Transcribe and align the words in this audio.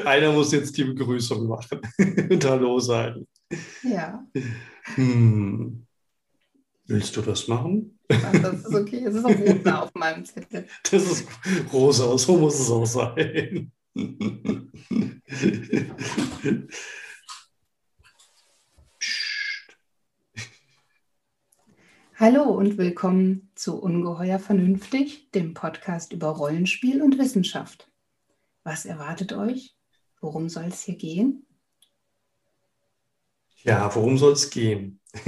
Einer 0.04 0.32
muss 0.32 0.52
jetzt 0.52 0.76
die 0.76 0.84
Begrüßung 0.84 1.46
machen 1.46 1.80
und 2.30 2.44
Hallo 2.44 2.78
sagen. 2.78 3.26
Ja. 3.82 4.24
Hm. 4.94 5.86
Willst 6.86 7.16
du 7.16 7.22
das 7.22 7.46
machen? 7.48 7.98
Das 8.08 8.64
ist 8.64 8.74
okay. 8.74 9.04
Es 9.04 9.14
ist 9.14 9.24
auch 9.24 9.38
rosa 9.38 9.80
auf 9.82 9.94
meinem 9.94 10.24
Zettel. 10.24 10.66
Das 10.90 11.02
ist 11.04 11.28
rosa, 11.72 12.18
so 12.18 12.36
muss 12.36 12.58
es 12.58 12.70
auch 12.70 12.86
sein. 12.86 13.70
Hallo 22.16 22.42
und 22.42 22.76
willkommen 22.76 23.50
zu 23.54 23.80
Ungeheuer 23.80 24.38
Vernünftig, 24.38 25.30
dem 25.32 25.54
Podcast 25.54 26.12
über 26.12 26.28
Rollenspiel 26.28 27.02
und 27.02 27.18
Wissenschaft. 27.18 27.90
Was 28.64 28.84
erwartet 28.84 29.32
euch? 29.32 29.76
Worum 30.20 30.48
soll 30.48 30.64
es 30.64 30.82
hier 30.82 30.96
gehen? 30.96 31.46
Ja, 33.62 33.94
worum 33.94 34.18
soll 34.18 34.32
es 34.32 34.50
gehen? 34.50 35.00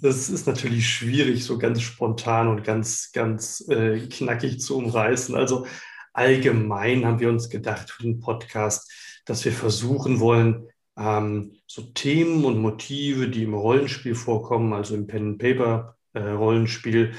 das 0.00 0.30
ist 0.30 0.46
natürlich 0.46 0.88
schwierig, 0.88 1.44
so 1.44 1.58
ganz 1.58 1.82
spontan 1.82 2.48
und 2.48 2.64
ganz, 2.64 3.12
ganz 3.12 3.66
äh, 3.68 4.06
knackig 4.08 4.60
zu 4.60 4.76
umreißen. 4.76 5.34
Also 5.34 5.66
allgemein 6.12 7.04
haben 7.04 7.20
wir 7.20 7.28
uns 7.28 7.50
gedacht 7.50 7.90
für 7.90 8.02
den 8.02 8.20
Podcast, 8.20 8.90
dass 9.24 9.44
wir 9.44 9.52
versuchen 9.52 10.20
wollen, 10.20 10.68
ähm, 10.96 11.56
so 11.66 11.82
Themen 11.82 12.44
und 12.44 12.58
Motive, 12.58 13.28
die 13.28 13.44
im 13.44 13.54
Rollenspiel 13.54 14.14
vorkommen, 14.14 14.72
also 14.72 14.94
im 14.94 15.06
Pen-and-Paper-Rollenspiel, 15.06 17.12
äh, 17.12 17.16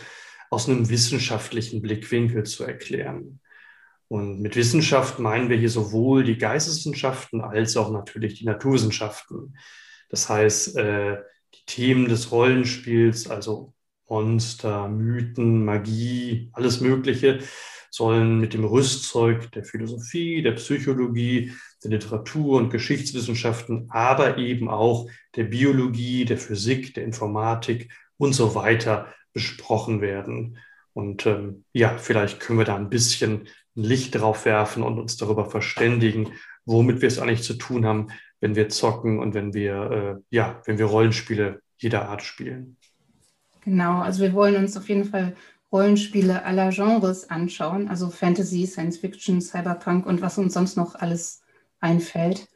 aus 0.50 0.70
einem 0.70 0.90
wissenschaftlichen 0.90 1.82
Blickwinkel 1.82 2.44
zu 2.44 2.64
erklären. 2.64 3.40
Und 4.14 4.42
mit 4.42 4.56
Wissenschaft 4.56 5.18
meinen 5.18 5.50
wir 5.50 5.58
hier 5.58 5.72
sowohl 5.72 6.24
die 6.24 6.38
Geisteswissenschaften 6.38 7.42
als 7.42 7.76
auch 7.76 7.90
natürlich 7.90 8.36
die 8.36 8.46
Naturwissenschaften. 8.46 9.58
Das 10.08 10.30
heißt, 10.30 10.78
äh, 10.78 11.18
die 11.56 11.66
Themen 11.66 12.08
des 12.08 12.32
Rollenspiels, 12.32 13.28
also 13.28 13.74
Monster, 14.08 14.88
Mythen, 14.88 15.66
Magie, 15.66 16.52
alles 16.54 16.80
Mögliche, 16.80 17.40
sollen 17.90 18.40
mit 18.40 18.54
dem 18.54 18.66
Rüstzeug 18.66 19.52
der 19.54 19.64
Philosophie, 19.64 20.44
der 20.44 20.52
Psychologie, 20.52 21.52
der 21.84 21.90
Literatur 21.90 22.60
und 22.60 22.70
Geschichtswissenschaften, 22.70 23.88
aber 23.90 24.38
eben 24.38 24.70
auch 24.70 25.10
der 25.36 25.46
Biologie, 25.46 26.26
der 26.26 26.38
Physik, 26.38 26.94
der 26.94 27.04
Informatik 27.04 27.92
und 28.18 28.34
so 28.34 28.54
weiter 28.54 29.12
besprochen 29.34 30.02
werden. 30.02 30.60
Und 30.94 31.26
ähm, 31.26 31.66
ja, 31.74 31.98
vielleicht 31.98 32.40
können 32.40 32.60
wir 32.60 32.66
da 32.66 32.76
ein 32.76 32.90
bisschen 32.90 33.48
Licht 33.76 34.16
drauf 34.16 34.46
werfen 34.46 34.84
und 34.84 35.00
uns 35.00 35.18
darüber 35.18 35.50
verständigen, 35.50 36.34
womit 36.66 37.02
wir 37.02 37.08
es 37.08 37.20
eigentlich 37.20 37.44
zu 37.44 37.56
tun 37.56 37.86
haben, 37.86 38.08
wenn 38.40 38.56
wir 38.56 38.70
zocken 38.70 39.20
und 39.20 39.34
wenn 39.34 39.54
wir, 39.54 39.92
äh, 39.92 40.36
ja, 40.36 40.62
wenn 40.66 40.78
wir 40.78 40.86
Rollenspiele 40.86 41.62
jeder 41.78 42.10
Art 42.10 42.22
spielen. 42.22 42.78
Genau, 43.64 44.02
also 44.02 44.22
wir 44.22 44.34
wollen 44.34 44.58
uns 44.58 44.76
auf 44.78 44.90
jeden 44.90 45.06
Fall 45.06 45.36
Rollenspiele 45.72 46.46
aller 46.46 46.70
Genres 46.70 47.30
anschauen, 47.30 47.88
also 47.88 48.10
Fantasy, 48.10 48.68
Science 48.68 48.98
Fiction, 48.98 49.42
Cyberpunk 49.42 50.06
und 50.06 50.22
was 50.22 50.38
uns 50.38 50.54
sonst 50.54 50.78
noch 50.78 50.96
alles 50.96 51.42
einfällt. 51.80 52.48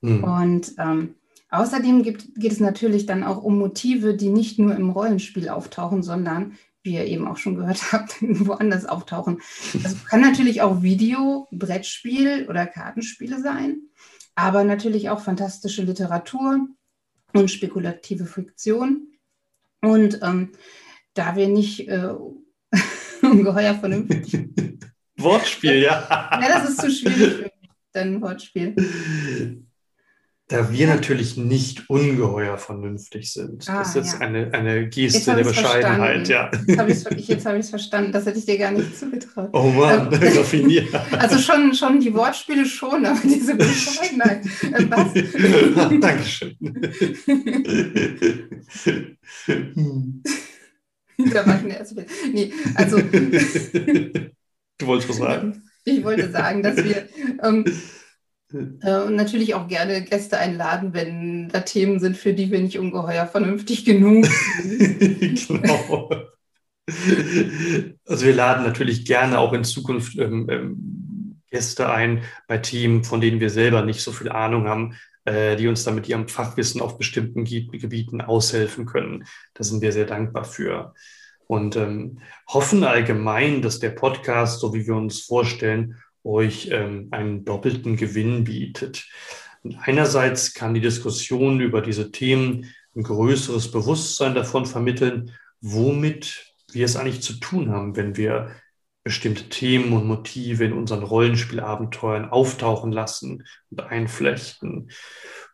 Mhm. 0.00 0.24
Und 0.24 0.74
ähm, 0.78 1.14
außerdem 1.50 2.02
gibt, 2.02 2.34
geht 2.34 2.52
es 2.52 2.60
natürlich 2.60 3.06
dann 3.06 3.22
auch 3.22 3.42
um 3.42 3.58
Motive, 3.58 4.14
die 4.14 4.28
nicht 4.28 4.58
nur 4.58 4.74
im 4.74 4.90
Rollenspiel 4.90 5.48
auftauchen, 5.48 6.02
sondern, 6.02 6.56
wie 6.84 6.94
ihr 6.94 7.06
eben 7.06 7.26
auch 7.26 7.38
schon 7.38 7.56
gehört 7.56 7.80
habt, 7.92 8.16
woanders 8.20 8.86
auftauchen. 8.86 9.40
Das 9.82 10.04
kann 10.04 10.20
natürlich 10.20 10.62
auch 10.62 10.82
Video, 10.82 11.48
Brettspiel 11.50 12.46
oder 12.48 12.66
Kartenspiele 12.66 13.40
sein, 13.40 13.80
aber 14.36 14.62
natürlich 14.62 15.10
auch 15.10 15.20
fantastische 15.20 15.82
Literatur 15.82 16.68
und 17.32 17.50
spekulative 17.50 18.26
Fiktion. 18.26 19.08
Und 19.80 20.20
ähm, 20.22 20.52
da 21.14 21.36
wir 21.36 21.48
nicht 21.48 21.88
äh, 21.88 22.14
ungeheuer 23.22 23.74
vernünftig. 23.74 24.48
Wortspiel, 25.16 25.82
ja. 25.82 26.06
ja, 26.40 26.48
das 26.48 26.70
ist 26.70 26.80
zu 26.80 26.90
schwierig 26.90 27.34
für 27.34 27.42
mich, 27.42 27.70
dein 27.92 28.20
Wortspiel. 28.20 29.66
Da 30.48 30.70
wir 30.70 30.86
natürlich 30.86 31.38
nicht 31.38 31.88
ungeheuer 31.88 32.58
vernünftig 32.58 33.32
sind. 33.32 33.66
Ah, 33.66 33.78
das 33.78 33.88
ist 33.88 33.94
jetzt 33.94 34.12
ja. 34.14 34.26
eine, 34.26 34.52
eine 34.52 34.86
Geste 34.90 35.34
der 35.34 35.42
Bescheidenheit, 35.42 36.28
ja. 36.28 36.50
Jetzt 36.66 36.78
habe 37.46 37.56
ich 37.56 37.64
es 37.64 37.70
verstanden. 37.70 38.12
Das 38.12 38.26
hätte 38.26 38.38
ich 38.38 38.44
dir 38.44 38.58
gar 38.58 38.70
nicht 38.70 38.94
zugetraut. 38.98 39.48
Oh 39.54 39.70
Mann, 39.70 40.12
ähm, 40.12 40.20
raffiniert. 40.36 40.94
Also 41.12 41.38
schon, 41.38 41.72
schon 41.72 41.98
die 41.98 42.12
Wortspiele 42.12 42.66
schon, 42.66 43.06
aber 43.06 43.20
diese 43.24 43.54
Bescheidenheit. 43.54 44.44
Äh, 44.44 44.86
was? 44.90 45.14
Dankeschön. 46.00 46.56
da 51.16 51.46
war 51.46 51.58
ich 51.66 51.74
erste 51.74 52.06
Nee, 52.34 52.52
also. 52.74 52.98
du 52.98 54.86
wolltest 54.86 55.08
was 55.08 55.16
sagen? 55.16 55.62
Ich 55.86 56.04
wollte 56.04 56.30
sagen, 56.30 56.62
dass 56.62 56.76
wir 56.76 57.08
ähm, 57.42 57.64
äh, 58.54 59.10
natürlich 59.10 59.54
auch 59.54 59.68
gerne 59.68 60.02
Gäste 60.02 60.38
einladen, 60.38 60.94
wenn 60.94 61.48
da 61.48 61.60
Themen 61.60 61.98
sind, 61.98 62.16
für 62.16 62.32
die 62.32 62.50
wir 62.50 62.60
nicht 62.60 62.78
ungeheuer 62.78 63.26
vernünftig 63.26 63.84
genug 63.84 64.26
sind. 64.26 65.48
genau. 65.48 66.10
Also 68.06 68.26
wir 68.26 68.34
laden 68.34 68.64
natürlich 68.64 69.06
gerne 69.06 69.38
auch 69.38 69.52
in 69.54 69.64
Zukunft 69.64 70.18
ähm, 70.18 70.46
ähm, 70.50 71.40
Gäste 71.50 71.88
ein 71.88 72.22
bei 72.46 72.58
Themen, 72.58 73.04
von 73.04 73.20
denen 73.20 73.40
wir 73.40 73.50
selber 73.50 73.82
nicht 73.82 74.02
so 74.02 74.12
viel 74.12 74.28
Ahnung 74.28 74.68
haben, 74.68 74.96
äh, 75.24 75.56
die 75.56 75.68
uns 75.68 75.84
dann 75.84 75.94
mit 75.94 76.08
ihrem 76.08 76.28
Fachwissen 76.28 76.80
auf 76.80 76.98
bestimmten 76.98 77.44
Gebieten 77.44 78.20
aushelfen 78.20 78.86
können. 78.86 79.24
Da 79.54 79.64
sind 79.64 79.80
wir 79.80 79.92
sehr 79.92 80.06
dankbar 80.06 80.44
für. 80.44 80.94
Und 81.46 81.76
ähm, 81.76 82.20
hoffen 82.48 82.84
allgemein, 82.84 83.62
dass 83.62 83.78
der 83.78 83.90
Podcast, 83.90 84.60
so 84.60 84.74
wie 84.74 84.86
wir 84.86 84.96
uns 84.96 85.20
vorstellen, 85.20 85.96
euch 86.24 86.68
ähm, 86.72 87.08
einen 87.10 87.44
doppelten 87.44 87.96
Gewinn 87.96 88.44
bietet. 88.44 89.06
Einerseits 89.80 90.54
kann 90.54 90.74
die 90.74 90.80
Diskussion 90.80 91.60
über 91.60 91.80
diese 91.80 92.10
Themen 92.10 92.72
ein 92.96 93.02
größeres 93.02 93.70
Bewusstsein 93.70 94.34
davon 94.34 94.66
vermitteln, 94.66 95.32
womit 95.60 96.54
wir 96.72 96.84
es 96.84 96.96
eigentlich 96.96 97.22
zu 97.22 97.34
tun 97.34 97.70
haben, 97.70 97.96
wenn 97.96 98.16
wir 98.16 98.50
bestimmte 99.04 99.48
Themen 99.48 99.92
und 99.92 100.06
Motive 100.06 100.64
in 100.64 100.72
unseren 100.72 101.02
Rollenspielabenteuern 101.02 102.30
auftauchen 102.30 102.90
lassen 102.90 103.46
und 103.70 103.82
einflechten. 103.82 104.90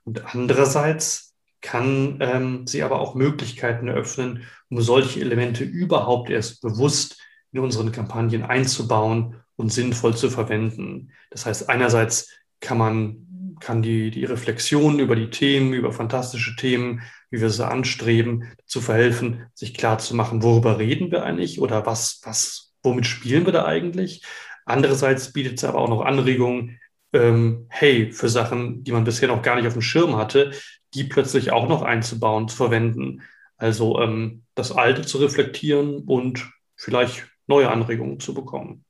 Und 0.05 0.35
andererseits 0.35 1.35
kann 1.61 2.19
ähm, 2.21 2.67
sie 2.67 2.83
aber 2.83 3.01
auch 3.01 3.15
Möglichkeiten 3.15 3.89
eröffnen, 3.89 4.45
um 4.71 4.81
solche 4.81 5.21
Elemente 5.21 5.65
überhaupt 5.65 6.31
erst 6.31 6.63
bewusst 6.63 7.21
in 7.53 7.61
unseren 7.61 7.93
Kampagnen 7.93 8.45
einzubauen 8.45 9.37
und 9.61 9.73
sinnvoll 9.73 10.17
zu 10.17 10.31
verwenden. 10.31 11.13
Das 11.31 11.47
heißt, 11.47 11.69
einerseits 11.69 12.31
kann 12.61 12.79
man 12.79 13.27
kann 13.61 13.83
die, 13.83 14.11
die 14.11 14.25
Reflexion 14.25 14.99
über 14.99 15.15
die 15.15 15.31
Themen, 15.31 15.75
über 15.75 15.93
fantastische 15.93 16.57
Themen, 16.57 17.03
wie 17.31 17.41
wir 17.41 17.51
sie 17.51 17.67
anstreben, 17.67 18.53
zu 18.67 18.81
verhelfen, 18.81 19.47
sich 19.55 19.75
klar 19.75 19.99
zu 19.99 20.17
machen, 20.17 20.43
worüber 20.43 20.79
reden 20.79 21.11
wir 21.11 21.23
eigentlich 21.23 21.61
oder 21.61 21.87
was, 21.87 22.21
was 22.25 22.73
womit 22.83 23.07
spielen 23.07 23.45
wir 23.45 23.53
da 23.53 23.67
eigentlich? 23.67 24.25
Andererseits 24.65 25.33
bietet 25.33 25.59
es 25.59 25.65
aber 25.65 25.79
auch 25.79 25.89
noch 25.89 26.01
Anregungen, 26.01 26.81
ähm, 27.13 27.67
hey, 27.69 28.13
für 28.13 28.29
Sachen, 28.29 28.85
die 28.85 28.93
man 28.93 29.05
bisher 29.05 29.29
noch 29.29 29.43
gar 29.43 29.57
nicht 29.57 29.67
auf 29.67 29.75
dem 29.75 29.83
Schirm 29.83 30.17
hatte, 30.17 30.53
die 30.95 31.05
plötzlich 31.05 31.53
auch 31.53 31.69
noch 31.69 31.83
einzubauen, 31.83 32.49
zu 32.49 32.57
verwenden. 32.57 33.23
Also 33.57 34.01
ähm, 34.01 34.45
das 34.55 34.73
Alte 34.73 35.03
zu 35.03 35.19
reflektieren 35.19 36.05
und 36.07 36.51
vielleicht 36.77 37.27
neue 37.47 37.71
Anregungen 37.71 38.21
zu 38.21 38.33
bekommen. 38.33 38.85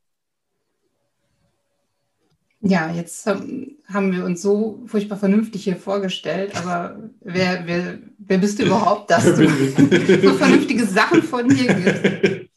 Ja, 2.62 2.92
jetzt 2.92 3.26
haben 3.26 4.12
wir 4.12 4.24
uns 4.24 4.42
so 4.42 4.82
furchtbar 4.86 5.16
vernünftig 5.16 5.64
hier 5.64 5.76
vorgestellt, 5.76 6.54
aber 6.56 7.10
wer, 7.20 7.62
wer, 7.66 7.98
wer 8.18 8.38
bist 8.38 8.58
du 8.58 8.64
überhaupt, 8.64 9.10
dass 9.10 9.24
du 9.24 9.48
so 10.22 10.34
vernünftige 10.34 10.84
Sachen 10.84 11.22
von 11.22 11.48
dir 11.48 11.72
gibst? 11.72 12.50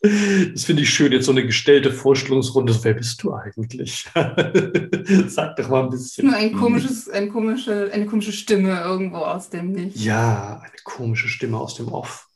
Das 0.54 0.66
finde 0.66 0.82
ich 0.82 0.90
schön, 0.90 1.14
jetzt 1.14 1.28
so 1.28 1.32
eine 1.32 1.46
gestellte 1.46 1.90
Vorstellungsrunde. 1.94 2.78
Wer 2.82 2.94
bist 2.96 3.24
du 3.24 3.34
eigentlich? 3.34 4.06
Sag 5.28 5.56
doch 5.56 5.70
mal 5.70 5.84
ein 5.84 5.90
bisschen. 5.90 6.28
Nur 6.28 6.36
ein 6.36 6.52
komisches, 6.52 7.10
ein 7.10 7.30
komische, 7.30 7.90
eine 7.94 8.06
komische 8.06 8.34
Stimme 8.34 8.82
irgendwo 8.82 9.20
aus 9.20 9.50
dem 9.50 9.72
Nichts. 9.72 10.04
Ja, 10.04 10.60
eine 10.62 10.78
komische 10.84 11.30
Stimme 11.30 11.58
aus 11.58 11.76
dem 11.76 11.88
Off. 11.88 12.28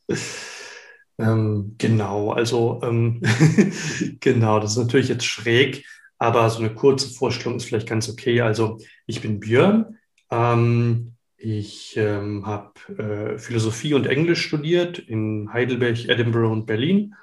Ähm, 1.19 1.75
genau, 1.77 2.31
also 2.31 2.79
ähm, 2.83 3.21
genau, 4.21 4.61
das 4.61 4.71
ist 4.71 4.77
natürlich 4.77 5.09
jetzt 5.09 5.25
schräg, 5.25 5.83
aber 6.17 6.49
so 6.49 6.59
eine 6.59 6.73
kurze 6.73 7.09
Vorstellung 7.09 7.57
ist 7.57 7.65
vielleicht 7.65 7.87
ganz 7.89 8.09
okay. 8.09 8.41
Also 8.41 8.79
ich 9.05 9.21
bin 9.21 9.39
Björn. 9.39 9.97
Ähm, 10.31 11.13
Ich 11.39 11.95
ähm, 11.97 12.45
habe 12.47 12.73
äh, 12.97 13.37
Philosophie 13.37 13.93
und 13.93 14.07
Englisch 14.07 14.41
studiert 14.47 14.97
in 14.97 15.53
Heidelberg, 15.53 16.09
Edinburgh 16.09 16.51
und 16.51 16.65
Berlin 16.65 17.13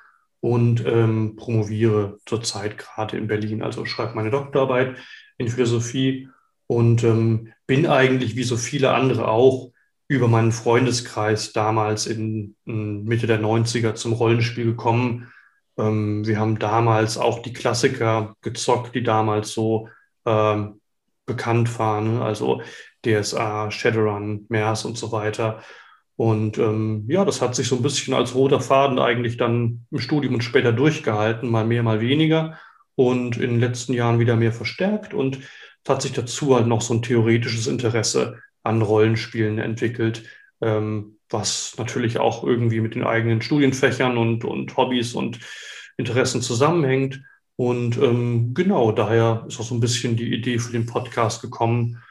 und 0.41 0.85
ähm, 0.87 1.35
promoviere 1.37 2.19
zurzeit 2.27 2.79
gerade 2.79 3.17
in 3.17 3.27
Berlin. 3.27 3.63
Also 3.63 3.85
schreibe 3.87 4.15
meine 4.15 4.31
Doktorarbeit 4.31 4.99
in 5.37 5.49
Philosophie 5.49 6.29
und 6.69 7.03
ähm, 7.03 7.53
bin 7.67 7.87
eigentlich 7.87 8.37
wie 8.37 8.45
so 8.45 8.57
viele 8.57 8.93
andere 8.95 9.27
auch 9.29 9.73
über 10.07 10.29
meinen 10.29 10.53
Freundeskreis 10.53 11.53
damals 11.53 12.07
in, 12.07 12.55
in 12.67 13.05
Mitte 13.05 13.27
der 13.27 13.41
90er 13.41 13.95
zum 13.95 14.13
Rollenspiel 14.13 14.67
gekommen. 14.67 15.33
Ähm, 15.79 16.27
wir 16.27 16.39
haben 16.39 16.59
damals 16.59 17.19
auch 17.19 17.41
die 17.41 17.53
Klassiker 17.53 18.35
gezockt, 18.43 18.95
die 18.95 19.03
damals 19.03 19.53
so 19.53 19.89
ähm, 20.25 20.81
bekannt 21.27 21.79
waren. 21.79 22.15
Ne? 22.15 22.25
Also 22.25 22.63
DSA, 23.05 23.71
Shadowrun, 23.71 24.47
MERS 24.49 24.85
und 24.85 24.99
so 24.99 25.13
weiter. 25.13 25.63
Und 26.17 26.59
ähm, 26.59 27.05
ja, 27.09 27.25
das 27.25 27.43
hat 27.43 27.55
sich 27.55 27.69
so 27.69 27.77
ein 27.77 27.83
bisschen 27.83 28.15
als 28.15 28.35
roter 28.35 28.61
Faden 28.61 28.99
eigentlich 28.99 29.37
dann 29.37 29.87
im 29.91 29.99
Studium 29.99 30.35
und 30.35 30.45
später 30.45 30.73
durchgehalten, 30.73 31.51
mal 31.51 31.65
mehr, 31.65 31.83
mal 31.83 32.01
weniger 32.01 32.59
und 32.95 33.37
in 33.37 33.51
den 33.51 33.61
letzten 33.61 33.93
Jahren 33.95 34.21
wieder 34.21 34.37
mehr 34.37 34.53
verstärkt. 34.53 35.13
Und 35.13 35.41
hat 35.87 36.03
sich 36.03 36.13
dazu 36.13 36.55
halt 36.55 36.67
noch 36.67 36.81
so 36.81 36.95
ein 36.95 37.03
theoretisches 37.03 37.67
Interesse 37.67 38.41
an 38.63 38.81
Rollenspielen 38.81 39.59
entwickelt, 39.59 40.25
ähm, 40.61 41.14
was 41.31 41.75
natürlich 41.79 42.19
auch 42.19 42.45
irgendwie 42.45 42.81
mit 42.81 42.95
den 42.95 43.05
eigenen 43.05 43.43
Studienfächern 43.43 44.17
und, 44.17 44.45
und 44.45 44.77
Hobbys 44.77 45.15
und 45.15 45.41
Interessen 45.97 46.43
zusammenhängt. 46.43 47.23
Und 47.57 47.99
ähm, 47.99 48.53
genau, 48.55 48.93
daher 48.93 49.45
ist 49.49 49.61
auch 49.61 49.65
so 49.65 49.75
ein 49.75 49.81
bisschen 49.81 50.17
die 50.17 50.33
Idee 50.33 50.59
für 50.59 50.73
den 50.73 50.87
Podcast 50.87 51.41
gekommen, 51.41 52.03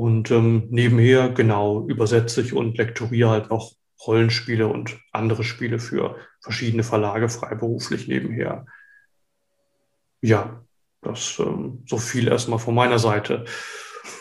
und 0.00 0.30
ähm, 0.30 0.66
nebenher, 0.70 1.28
genau, 1.28 1.86
übersetze 1.86 2.40
ich 2.40 2.54
und 2.54 2.78
lektoriere 2.78 3.28
halt 3.28 3.50
noch 3.50 3.74
Rollenspiele 4.06 4.66
und 4.66 4.98
andere 5.12 5.44
Spiele 5.44 5.78
für 5.78 6.16
verschiedene 6.40 6.82
Verlage 6.82 7.28
freiberuflich 7.28 8.08
nebenher. 8.08 8.64
Ja, 10.22 10.64
das 11.02 11.38
ähm, 11.38 11.84
so 11.86 11.98
viel 11.98 12.28
erstmal 12.28 12.58
von 12.58 12.74
meiner 12.74 12.98
Seite. 12.98 13.44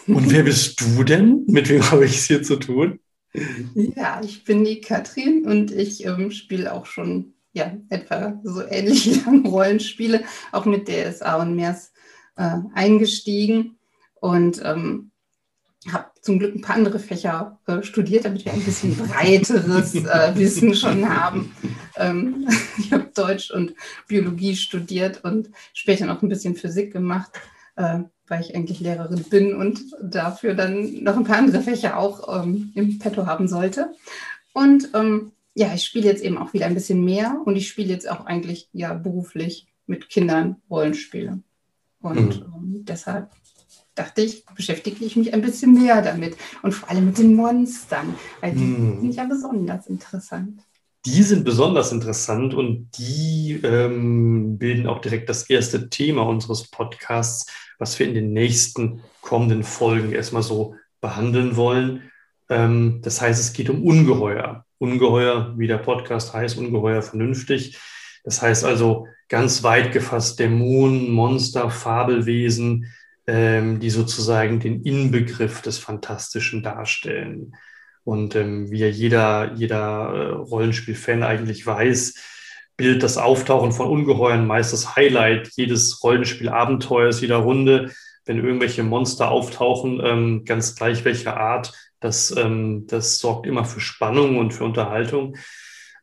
Und 0.06 0.30
wer 0.30 0.44
bist 0.44 0.82
du 0.82 1.06
denn? 1.06 1.46
Mit 1.48 1.70
wem 1.70 1.82
habe 1.92 2.04
ich 2.04 2.18
es 2.18 2.26
hier 2.26 2.44
zu 2.44 2.58
tun? 2.58 3.00
Ja, 3.76 4.22
ich 4.24 4.44
bin 4.44 4.66
die 4.66 4.82
Katrin 4.82 5.46
und 5.46 5.72
ich 5.72 6.06
ähm, 6.06 6.32
spiele 6.32 6.74
auch 6.74 6.86
schon 6.86 7.34
ja, 7.54 7.76
etwa 7.90 8.40
so 8.44 8.62
ähnlich 8.66 9.26
lange 9.26 9.48
Rollenspiele, 9.48 10.24
auch 10.52 10.66
mit 10.66 10.88
DSA 10.88 11.42
und 11.42 11.56
MERS 11.56 11.92
äh, 12.38 12.58
eingestiegen. 12.74 13.78
Und 14.22 14.62
ähm, 14.64 15.12
habe 15.88 16.08
zum 16.22 16.40
Glück 16.40 16.56
ein 16.56 16.62
paar 16.62 16.76
andere 16.76 17.00
Fächer 17.00 17.60
äh, 17.66 17.82
studiert, 17.84 18.26
damit 18.26 18.44
wir 18.44 18.54
ein 18.54 18.64
bisschen 18.64 18.96
breiteres 18.98 19.96
äh, 19.96 20.32
Wissen 20.36 20.76
schon 20.76 21.08
haben. 21.08 21.56
Ähm, 21.96 22.48
ich 22.78 22.92
habe 22.92 23.10
Deutsch 23.16 23.52
und 23.52 23.74
Biologie 24.08 24.56
studiert 24.56 25.24
und 25.24 25.50
später 25.74 26.06
noch 26.06 26.22
ein 26.22 26.30
bisschen 26.30 26.56
Physik 26.56 26.92
gemacht, 26.92 27.32
äh, 27.78 28.00
weil 28.30 28.42
ich 28.42 28.56
eigentlich 28.56 28.80
Lehrerin 28.80 29.24
bin 29.24 29.56
und 29.56 29.82
dafür 30.02 30.54
dann 30.54 31.04
noch 31.04 31.18
ein 31.18 31.24
paar 31.24 31.38
andere 31.38 31.62
Fächer 31.62 31.98
auch 31.98 32.44
ähm, 32.44 32.72
im 32.76 33.00
Petto 33.00 33.26
haben 33.26 33.48
sollte. 33.48 33.94
Und 34.54 34.90
ähm, 34.94 35.32
ja, 35.56 35.74
ich 35.74 35.84
spiele 35.84 36.06
jetzt 36.06 36.24
eben 36.24 36.38
auch 36.38 36.54
wieder 36.54 36.68
ein 36.68 36.74
bisschen 36.74 37.04
mehr 37.04 37.42
und 37.44 37.56
ich 37.56 37.68
spiele 37.68 37.90
jetzt 37.90 38.10
auch 38.10 38.26
eigentlich 38.26 38.70
ja 38.72 38.94
beruflich 38.94 39.68
mit 39.88 40.10
Kindern 40.10 40.58
Rollenspiele. 40.70 41.40
Und 42.02 42.40
mhm. 42.40 42.54
Ähm, 42.56 42.86
deshalb 42.86 43.30
dachte 43.96 44.22
ich, 44.22 44.46
beschäftige 44.56 45.04
ich 45.04 45.16
mich 45.16 45.34
ein 45.34 45.42
bisschen 45.42 45.74
mehr 45.74 46.02
damit 46.02 46.38
und 46.64 46.72
vor 46.74 46.90
allem 46.90 47.08
mit 47.08 47.18
den 47.18 47.36
Monstern, 47.36 48.16
weil 48.40 48.54
die 48.54 48.60
hm. 48.60 49.02
sind 49.02 49.16
ja 49.16 49.26
besonders 49.26 49.88
interessant. 49.88 50.62
Die 51.06 51.24
sind 51.24 51.46
besonders 51.46 51.94
interessant 51.94 52.54
und 52.54 52.90
die 52.98 53.60
ähm, 53.64 54.58
bilden 54.58 54.86
auch 54.86 55.00
direkt 55.00 55.30
das 55.30 55.50
erste 55.50 55.90
Thema 55.90 56.24
unseres 56.24 56.70
Podcasts, 56.70 57.50
was 57.78 57.98
wir 57.98 58.08
in 58.08 58.14
den 58.14 58.34
nächsten 58.34 59.02
kommenden 59.22 59.64
Folgen 59.64 60.12
erstmal 60.12 60.44
so 60.44 60.76
behandeln 61.00 61.56
wollen. 61.56 62.12
Ähm, 62.50 63.00
das 63.02 63.22
heißt, 63.22 63.40
es 63.40 63.54
geht 63.54 63.70
um 63.70 63.84
Ungeheuer. 63.84 64.66
Ungeheuer, 64.78 65.54
wie 65.58 65.68
der 65.68 65.78
Podcast 65.78 66.34
heißt, 66.34 66.58
Ungeheuer 66.58 67.02
vernünftig. 67.02 67.80
Das 68.26 68.42
heißt 68.42 68.66
also 68.66 69.08
ganz 69.30 69.64
weit 69.64 69.94
gefasst 69.94 70.40
Dämonen, 70.40 71.12
Monster, 71.12 71.70
Fabelwesen, 71.70 72.88
ähm, 73.26 73.80
die 73.80 73.90
sozusagen 73.90 74.60
den 74.60 74.84
Inbegriff 74.84 75.62
des 75.62 75.78
Fantastischen 75.78 76.62
darstellen. 76.62 77.56
Und 78.10 78.36
ähm, 78.36 78.72
wie 78.72 78.80
ja 78.80 78.88
jeder, 78.88 79.54
jeder 79.54 80.14
äh, 80.16 80.32
Rollenspiel-Fan 80.32 81.22
eigentlich 81.22 81.64
weiß, 81.64 82.16
bildet 82.76 83.04
das 83.04 83.20
Auftauchen 83.20 83.72
von 83.72 83.88
Ungeheuern 83.88 84.48
meist 84.48 84.74
das 84.74 84.96
Highlight 84.96 85.52
jedes 85.56 86.04
Rollenspiel-Abenteuers, 86.04 87.22
jeder 87.22 87.38
Runde. 87.38 87.92
Wenn 88.26 88.44
irgendwelche 88.44 88.82
Monster 88.82 89.30
auftauchen, 89.30 90.02
ähm, 90.04 90.44
ganz 90.44 90.74
gleich 90.74 91.06
welcher 91.06 91.38
Art, 91.38 91.72
das, 92.00 92.36
ähm, 92.36 92.88
das 92.88 93.20
sorgt 93.20 93.46
immer 93.46 93.64
für 93.64 93.80
Spannung 93.80 94.40
und 94.40 94.56
für 94.56 94.64
Unterhaltung. 94.64 95.38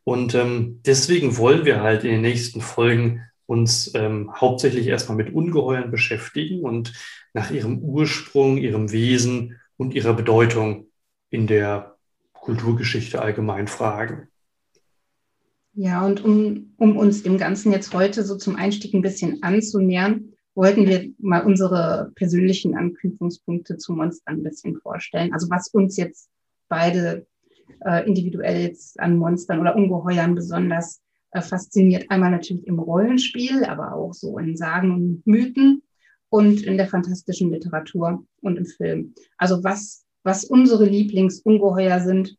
Und 0.04 0.36
ähm, 0.36 0.82
deswegen 0.86 1.36
wollen 1.38 1.64
wir 1.64 1.80
halt 1.80 2.04
in 2.04 2.12
den 2.12 2.20
nächsten 2.20 2.60
Folgen 2.60 3.22
uns 3.46 3.92
ähm, 3.96 4.30
hauptsächlich 4.32 4.86
erstmal 4.86 5.16
mit 5.16 5.34
Ungeheuern 5.34 5.90
beschäftigen 5.90 6.62
und 6.62 6.92
nach 7.34 7.50
ihrem 7.50 7.80
Ursprung, 7.80 8.58
ihrem 8.58 8.92
Wesen 8.92 9.60
und 9.76 9.92
ihrer 9.92 10.12
Bedeutung 10.12 10.86
in 11.30 11.48
der 11.48 11.95
Kulturgeschichte 12.46 13.20
allgemein 13.20 13.66
fragen. 13.66 14.28
Ja, 15.74 16.06
und 16.06 16.24
um, 16.24 16.72
um 16.78 16.96
uns 16.96 17.22
dem 17.24 17.38
Ganzen 17.38 17.72
jetzt 17.72 17.92
heute 17.92 18.24
so 18.24 18.36
zum 18.36 18.56
Einstieg 18.56 18.94
ein 18.94 19.02
bisschen 19.02 19.42
anzunähern, 19.42 20.32
wollten 20.54 20.86
wir 20.86 21.10
mal 21.18 21.44
unsere 21.44 22.12
persönlichen 22.14 22.76
Anknüpfungspunkte 22.76 23.76
zu 23.76 23.92
Monstern 23.92 24.36
ein 24.36 24.42
bisschen 24.44 24.76
vorstellen. 24.76 25.34
Also 25.34 25.50
was 25.50 25.68
uns 25.68 25.96
jetzt 25.98 26.30
beide 26.68 27.26
äh, 27.84 28.06
individuell 28.06 28.62
jetzt 28.62 28.98
an 29.00 29.16
Monstern 29.16 29.60
oder 29.60 29.74
Ungeheuern 29.74 30.34
besonders 30.34 31.02
äh, 31.32 31.42
fasziniert. 31.42 32.06
Einmal 32.10 32.30
natürlich 32.30 32.66
im 32.66 32.78
Rollenspiel, 32.78 33.64
aber 33.64 33.92
auch 33.92 34.14
so 34.14 34.38
in 34.38 34.56
Sagen 34.56 34.92
und 34.92 35.26
Mythen 35.26 35.82
und 36.30 36.62
in 36.62 36.76
der 36.76 36.86
fantastischen 36.86 37.50
Literatur 37.50 38.24
und 38.40 38.56
im 38.56 38.66
Film. 38.66 39.14
Also 39.36 39.62
was, 39.64 40.06
was 40.22 40.44
unsere 40.44 40.86
Lieblingsungeheuer 40.86 42.00
sind 42.00 42.38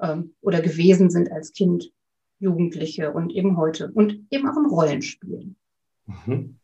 ähm, 0.00 0.34
oder 0.40 0.60
gewesen 0.60 1.10
sind 1.10 1.30
als 1.32 1.52
Kind, 1.52 1.92
Jugendliche 2.38 3.12
und 3.12 3.30
eben 3.32 3.56
heute 3.56 3.90
und 3.90 4.26
eben 4.30 4.48
auch 4.48 4.56
im 4.56 4.66
Rollenspiel. 4.66 5.54
Mhm. 6.06 6.58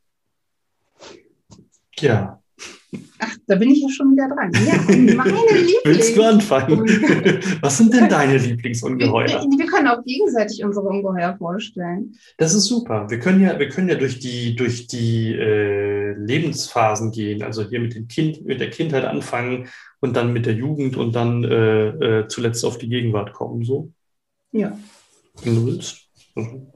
Ja, 1.97 2.43
da 3.47 3.57
bin 3.57 3.71
ich 3.71 3.83
ja 3.83 3.89
schon 3.89 4.13
wieder 4.13 4.29
dran. 4.29 4.51
Ja, 4.67 5.15
meine 5.15 5.33
Lieblings. 5.53 5.85
Willst 5.85 6.17
du 6.17 6.23
anfangen? 6.23 6.81
Was 7.61 7.79
sind 7.79 7.93
denn 7.93 8.09
deine 8.09 8.39
Lieblingsungeheuer? 8.39 9.29
Wir, 9.29 9.59
wir, 9.59 9.67
können 9.67 9.89
auch 9.89 10.05
gegenseitig 10.05 10.65
unsere 10.65 10.87
Ungeheuer 10.87 11.37
vorstellen. 11.37 12.17
Das 12.39 12.55
ist 12.55 12.65
super. 12.65 13.09
Wir 13.11 13.21
können 13.21 13.43
ja, 13.43 13.59
wir 13.59 13.69
können 13.69 13.89
ja 13.89 13.97
durch 13.97 14.19
die, 14.19 14.57
durch 14.57 14.87
die 14.87 15.35
äh, 15.35 16.13
Lebensphasen 16.15 17.11
gehen. 17.11 17.43
Also 17.43 17.69
hier 17.69 17.81
mit, 17.81 17.95
dem 17.95 18.09
kind, 18.09 18.45
mit 18.45 18.61
der 18.61 18.71
Kindheit 18.71 19.05
anfangen 19.05 19.69
und 20.01 20.17
dann 20.17 20.33
mit 20.33 20.47
der 20.47 20.55
Jugend 20.55 20.97
und 20.97 21.15
dann 21.15 21.45
äh, 21.45 21.89
äh, 21.89 22.29
zuletzt 22.29 22.65
auf 22.65 22.79
die 22.79 22.89
Gegenwart 22.89 23.33
kommen. 23.33 23.65
So? 23.65 23.93
Ja. 24.53 24.77
Wenn 25.43 25.55
du 25.57 25.67
willst. 25.67 26.09
Mhm. 26.35 26.69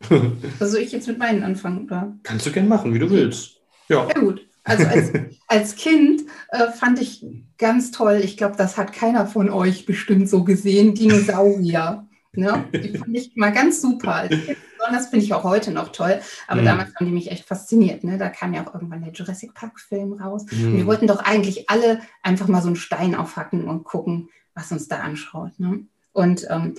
Also 0.60 0.78
ich 0.78 0.92
jetzt 0.92 1.06
mit 1.08 1.18
meinen 1.18 1.42
anfangen, 1.42 1.84
oder? 1.84 2.16
Kannst 2.22 2.46
du 2.46 2.52
gern 2.52 2.68
machen, 2.68 2.94
wie 2.94 2.98
du 2.98 3.10
willst. 3.10 3.59
Ja. 3.90 4.08
Ja 4.08 4.20
gut. 4.20 4.46
Also 4.64 4.84
als, 4.86 5.12
als 5.48 5.76
Kind 5.76 6.22
äh, 6.48 6.70
fand 6.70 7.00
ich 7.00 7.26
ganz 7.58 7.90
toll, 7.90 8.20
ich 8.22 8.36
glaube, 8.36 8.56
das 8.56 8.76
hat 8.76 8.92
keiner 8.92 9.26
von 9.26 9.50
euch 9.50 9.84
bestimmt 9.84 10.28
so 10.28 10.44
gesehen, 10.44 10.94
Dinosaurier. 10.94 12.06
Ne? 12.32 12.64
Die 12.72 12.96
fand 12.96 13.16
ich 13.16 13.32
mal 13.34 13.50
ganz 13.50 13.82
super. 13.82 14.14
Als 14.14 14.30
kind, 14.30 14.56
besonders 14.78 15.08
finde 15.08 15.24
ich 15.24 15.34
auch 15.34 15.42
heute 15.42 15.72
noch 15.72 15.88
toll. 15.88 16.20
Aber 16.46 16.60
mhm. 16.60 16.66
damals 16.66 16.94
haben 16.94 17.06
die 17.06 17.12
mich 17.12 17.30
echt 17.30 17.44
fasziniert. 17.44 18.04
Ne? 18.04 18.18
Da 18.18 18.28
kam 18.28 18.54
ja 18.54 18.64
auch 18.64 18.74
irgendwann 18.74 19.02
der 19.02 19.12
Jurassic 19.12 19.52
Park-Film 19.52 20.12
raus. 20.12 20.46
Mhm. 20.50 20.66
Und 20.66 20.76
wir 20.76 20.86
wollten 20.86 21.08
doch 21.08 21.24
eigentlich 21.24 21.68
alle 21.68 22.00
einfach 22.22 22.46
mal 22.46 22.62
so 22.62 22.68
einen 22.68 22.76
Stein 22.76 23.16
aufhacken 23.16 23.64
und 23.64 23.82
gucken, 23.82 24.28
was 24.54 24.70
uns 24.70 24.86
da 24.86 25.00
anschaut. 25.00 25.58
Ne? 25.58 25.86
Und 26.12 26.46
ähm, 26.48 26.74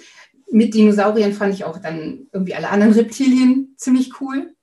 mit 0.50 0.74
Dinosauriern 0.74 1.34
fand 1.34 1.54
ich 1.54 1.66
auch 1.66 1.80
dann 1.80 2.28
irgendwie 2.32 2.56
alle 2.56 2.70
anderen 2.70 2.94
Reptilien 2.94 3.74
ziemlich 3.78 4.22
cool. 4.22 4.56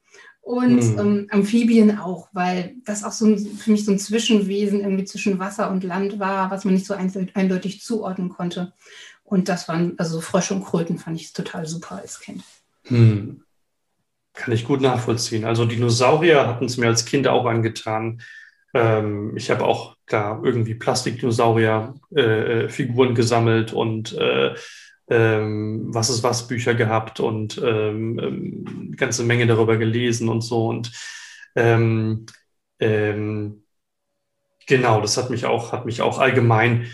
Und 0.49 0.95
mhm. 0.95 0.99
ähm, 0.99 1.28
Amphibien 1.31 1.99
auch, 1.99 2.31
weil 2.33 2.76
das 2.87 3.05
auch 3.05 3.12
so 3.12 3.26
ein, 3.26 3.38
für 3.38 3.71
mich 3.71 3.85
so 3.85 3.93
ein 3.93 3.99
Zwischenwesen 3.99 4.81
irgendwie 4.81 5.05
zwischen 5.05 5.38
Wasser 5.38 5.71
und 5.71 5.85
Land 5.85 6.19
war, 6.19 6.50
was 6.50 6.64
man 6.64 6.73
nicht 6.73 6.87
so 6.87 6.95
eindeutig 6.95 7.83
zuordnen 7.83 8.31
konnte. 8.31 8.73
Und 9.25 9.50
das 9.50 9.69
waren, 9.69 9.93
also 9.99 10.23
Frösche 10.23 10.55
und 10.55 10.64
Kröten 10.64 10.97
fand 10.97 11.21
ich 11.21 11.35
total 11.35 11.67
super 11.67 11.97
als 11.97 12.21
Kind. 12.21 12.45
Mhm. 12.88 13.43
Kann 14.33 14.55
ich 14.55 14.64
gut 14.64 14.81
nachvollziehen. 14.81 15.45
Also 15.45 15.67
Dinosaurier 15.67 16.47
hatten 16.47 16.64
es 16.64 16.78
mir 16.78 16.87
als 16.87 17.05
Kind 17.05 17.28
auch 17.28 17.45
angetan. 17.45 18.23
Ähm, 18.73 19.37
ich 19.37 19.50
habe 19.50 19.67
auch 19.67 19.99
da 20.07 20.40
irgendwie 20.43 20.76
Plastikdinosaurier-Figuren 20.76 23.11
äh, 23.11 23.14
gesammelt 23.14 23.75
und 23.75 24.14
äh, 24.14 24.55
ähm, 25.11 25.87
Was 25.95 26.11
ist 26.11 26.23
was 26.23 26.49
Bücher 26.49 26.75
gehabt 26.75 27.21
und 27.21 27.61
ähm, 27.65 28.19
ähm, 28.19 28.95
ganze 28.97 29.25
Menge 29.25 29.47
darüber 29.47 29.77
gelesen 29.77 30.29
und 30.29 30.43
so. 30.43 30.67
Und 30.67 30.93
ähm, 31.57 32.27
ähm, 32.81 33.62
genau, 34.67 35.00
das 35.00 35.17
hat 35.17 35.31
mich 35.31 35.47
auch, 35.47 35.73
hat 35.73 35.87
mich 35.87 36.03
auch 36.03 36.19
allgemein 36.19 36.87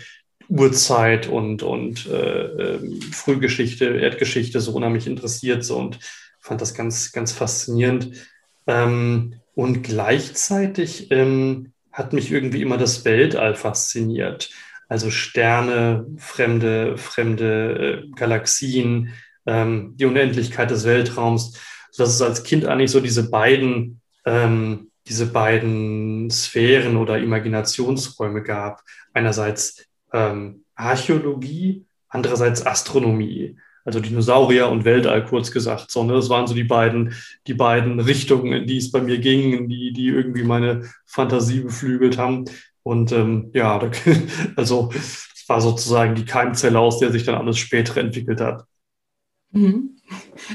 Urzeit 0.47 1.27
und, 1.27 1.63
und 1.63 2.05
äh, 2.07 2.45
äh, 2.75 3.01
Frühgeschichte, 3.11 3.85
Erdgeschichte 3.85 4.61
so 4.61 4.73
unheimlich 4.73 5.07
interessiert 5.07 5.63
so, 5.63 5.77
und 5.77 5.99
fand 6.39 6.61
das 6.61 6.73
ganz, 6.73 7.11
ganz 7.11 7.31
faszinierend. 7.31 8.27
Ähm, 8.67 9.41
und 9.55 9.83
gleichzeitig 9.83 11.11
ähm, 11.11 11.73
hat 11.91 12.13
mich 12.13 12.31
irgendwie 12.31 12.61
immer 12.61 12.77
das 12.77 13.05
Weltall 13.05 13.55
fasziniert. 13.55 14.51
Also 14.87 15.09
Sterne, 15.09 16.05
fremde, 16.17 16.97
fremde 16.97 18.03
äh, 18.03 18.09
Galaxien, 18.15 19.13
ähm, 19.45 19.93
die 19.95 20.05
Unendlichkeit 20.05 20.71
des 20.71 20.85
Weltraums. 20.85 21.59
Dass 21.97 22.09
es 22.09 22.21
als 22.21 22.43
Kind 22.43 22.65
eigentlich 22.65 22.91
so 22.91 22.99
diese 22.99 23.29
beiden, 23.29 24.01
ähm, 24.25 24.91
diese 25.07 25.27
beiden 25.27 26.29
Sphären 26.29 26.97
oder 26.97 27.19
Imaginationsräume 27.19 28.43
gab. 28.43 28.81
Einerseits 29.13 29.85
ähm, 30.11 30.65
Archäologie, 30.75 31.85
andererseits 32.09 32.65
Astronomie. 32.65 33.57
Also 33.85 33.99
Dinosaurier 33.99 34.67
und 34.69 34.83
Weltall, 34.83 35.23
kurz 35.25 35.51
gesagt. 35.51 35.91
So, 35.91 36.03
ne? 36.03 36.13
Das 36.13 36.29
waren 36.29 36.47
so 36.47 36.55
die 36.55 36.63
beiden, 36.63 37.13
die 37.45 37.53
beiden 37.53 37.99
Richtungen, 37.99 38.51
in 38.51 38.67
die 38.67 38.77
es 38.77 38.91
bei 38.91 38.99
mir 38.99 39.19
ging, 39.19 39.69
die, 39.69 39.93
die 39.93 40.07
irgendwie 40.07 40.43
meine 40.43 40.89
Fantasie 41.05 41.59
beflügelt 41.59 42.17
haben. 42.17 42.45
Und 42.85 43.11
ähm, 43.11 43.49
ja, 43.53 43.81
also 44.55 44.91
es 44.93 45.43
war 45.47 45.59
sozusagen 45.59 46.13
die 46.13 46.25
Keimzelle, 46.25 46.77
aus 46.77 46.99
der 46.99 47.11
sich 47.11 47.23
dann 47.23 47.33
alles 47.33 47.57
später 47.57 47.97
entwickelt 47.97 48.39
hat. 48.39 48.65
Mhm. 49.49 49.97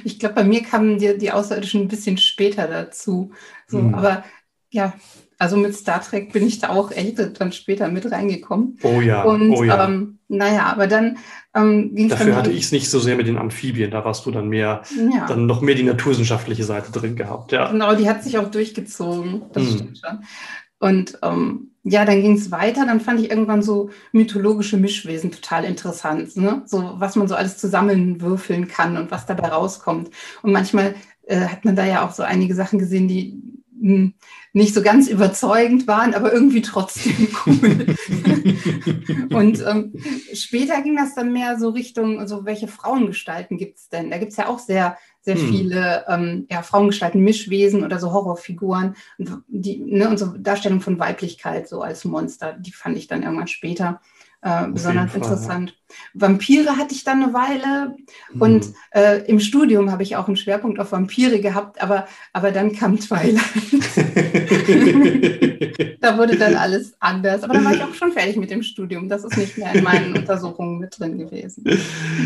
Ich 0.04 0.20
glaube, 0.20 0.36
bei 0.36 0.44
mir 0.44 0.62
kamen 0.62 0.98
die, 0.98 1.18
die 1.18 1.32
Außerirdischen 1.32 1.82
ein 1.82 1.88
bisschen 1.88 2.18
später 2.18 2.68
dazu. 2.68 3.32
So, 3.66 3.78
mhm. 3.78 3.96
Aber 3.96 4.24
ja, 4.70 4.94
also 5.38 5.56
mit 5.56 5.74
Star 5.74 6.00
Trek 6.02 6.32
bin 6.32 6.46
ich 6.46 6.60
da 6.60 6.68
auch 6.68 6.92
echt 6.92 7.18
dann 7.40 7.50
später 7.50 7.88
mit 7.88 8.08
reingekommen. 8.08 8.78
Oh 8.84 9.00
ja, 9.00 9.24
und, 9.24 9.50
oh 9.50 9.64
ja. 9.64 9.86
Ähm, 9.86 10.20
naja, 10.28 10.66
aber 10.66 10.86
dann 10.86 11.18
ähm, 11.52 11.96
ging 11.96 12.12
es 12.12 12.16
Dafür 12.16 12.36
hatte 12.36 12.52
ich 12.52 12.62
es 12.62 12.72
nicht 12.72 12.88
so 12.88 13.00
sehr 13.00 13.16
mit 13.16 13.26
den 13.26 13.38
Amphibien, 13.38 13.90
da 13.90 14.04
warst 14.04 14.24
du 14.24 14.30
dann 14.30 14.48
mehr, 14.48 14.82
ja. 15.12 15.26
dann 15.26 15.46
noch 15.46 15.62
mehr 15.62 15.74
die 15.74 15.82
naturwissenschaftliche 15.82 16.62
Seite 16.62 16.92
drin 16.92 17.16
gehabt, 17.16 17.50
ja. 17.50 17.72
Genau, 17.72 17.96
die 17.96 18.08
hat 18.08 18.22
sich 18.22 18.38
auch 18.38 18.52
durchgezogen, 18.52 19.42
das 19.52 19.64
hm. 19.64 19.72
stimmt 19.72 19.98
schon. 19.98 20.24
Und 20.78 21.18
ähm, 21.22 21.69
ja, 21.82 22.04
dann 22.04 22.20
ging 22.20 22.36
es 22.36 22.50
weiter, 22.50 22.84
dann 22.84 23.00
fand 23.00 23.20
ich 23.20 23.30
irgendwann 23.30 23.62
so 23.62 23.90
mythologische 24.12 24.76
Mischwesen 24.76 25.30
total 25.30 25.64
interessant, 25.64 26.36
ne? 26.36 26.62
So 26.66 26.94
was 26.96 27.16
man 27.16 27.26
so 27.26 27.34
alles 27.34 27.56
zusammenwürfeln 27.56 28.68
kann 28.68 28.96
und 28.96 29.10
was 29.10 29.26
dabei 29.26 29.48
rauskommt. 29.48 30.10
Und 30.42 30.52
manchmal 30.52 30.94
äh, 31.26 31.46
hat 31.46 31.64
man 31.64 31.76
da 31.76 31.86
ja 31.86 32.06
auch 32.06 32.12
so 32.12 32.22
einige 32.22 32.54
Sachen 32.54 32.78
gesehen, 32.78 33.08
die 33.08 33.40
hm, 33.80 34.12
nicht 34.52 34.74
so 34.74 34.82
ganz 34.82 35.08
überzeugend 35.08 35.86
waren, 35.86 36.14
aber 36.14 36.32
irgendwie 36.32 36.60
trotzdem 36.60 37.28
cool. 37.46 37.96
und 39.32 39.64
ähm, 39.66 39.94
später 40.34 40.82
ging 40.82 40.96
das 40.96 41.14
dann 41.14 41.32
mehr 41.32 41.58
so 41.58 41.70
Richtung, 41.70 42.18
also 42.18 42.44
welche 42.44 42.68
Frauengestalten 42.68 43.56
gibt 43.56 43.78
es 43.78 43.88
denn? 43.88 44.10
Da 44.10 44.18
gibt 44.18 44.32
es 44.32 44.36
ja 44.36 44.48
auch 44.48 44.58
sehr, 44.58 44.98
sehr 45.22 45.36
hm. 45.36 45.48
viele 45.48 46.04
ähm, 46.08 46.46
ja, 46.50 46.62
Frauengestalten, 46.62 47.22
Mischwesen 47.22 47.84
oder 47.84 47.98
so 47.98 48.12
Horrorfiguren. 48.12 48.96
Und, 49.18 49.42
die, 49.48 49.78
ne, 49.78 50.08
und 50.08 50.18
so 50.18 50.26
Darstellung 50.36 50.80
von 50.80 50.98
Weiblichkeit 50.98 51.68
so 51.68 51.82
als 51.82 52.04
Monster, 52.04 52.54
die 52.54 52.72
fand 52.72 52.96
ich 52.96 53.06
dann 53.06 53.22
irgendwann 53.22 53.48
später 53.48 54.00
äh, 54.42 54.68
besonders 54.68 55.14
interessant. 55.14 55.70
Ja. 55.70 55.76
Vampire 56.14 56.78
hatte 56.78 56.94
ich 56.94 57.04
dann 57.04 57.22
eine 57.22 57.34
Weile 57.34 57.96
mhm. 58.32 58.42
und 58.42 58.66
äh, 58.92 59.18
im 59.26 59.40
Studium 59.40 59.90
habe 59.90 60.02
ich 60.02 60.16
auch 60.16 60.28
einen 60.28 60.36
Schwerpunkt 60.36 60.80
auf 60.80 60.92
Vampire 60.92 61.40
gehabt, 61.40 61.82
aber, 61.82 62.06
aber 62.32 62.50
dann 62.50 62.72
kam 62.72 62.98
Twilight. 62.98 63.40
da 66.00 66.18
wurde 66.18 66.36
dann 66.36 66.54
alles 66.56 66.94
anders. 67.00 67.42
Aber 67.42 67.54
dann 67.54 67.64
war 67.64 67.74
ich 67.74 67.82
auch 67.82 67.94
schon 67.94 68.12
fertig 68.12 68.36
mit 68.36 68.50
dem 68.50 68.62
Studium. 68.62 69.08
Das 69.08 69.24
ist 69.24 69.36
nicht 69.36 69.58
mehr 69.58 69.74
in 69.74 69.84
meinen 69.84 70.16
Untersuchungen 70.16 70.78
mit 70.78 70.98
drin 70.98 71.18
gewesen. 71.18 71.64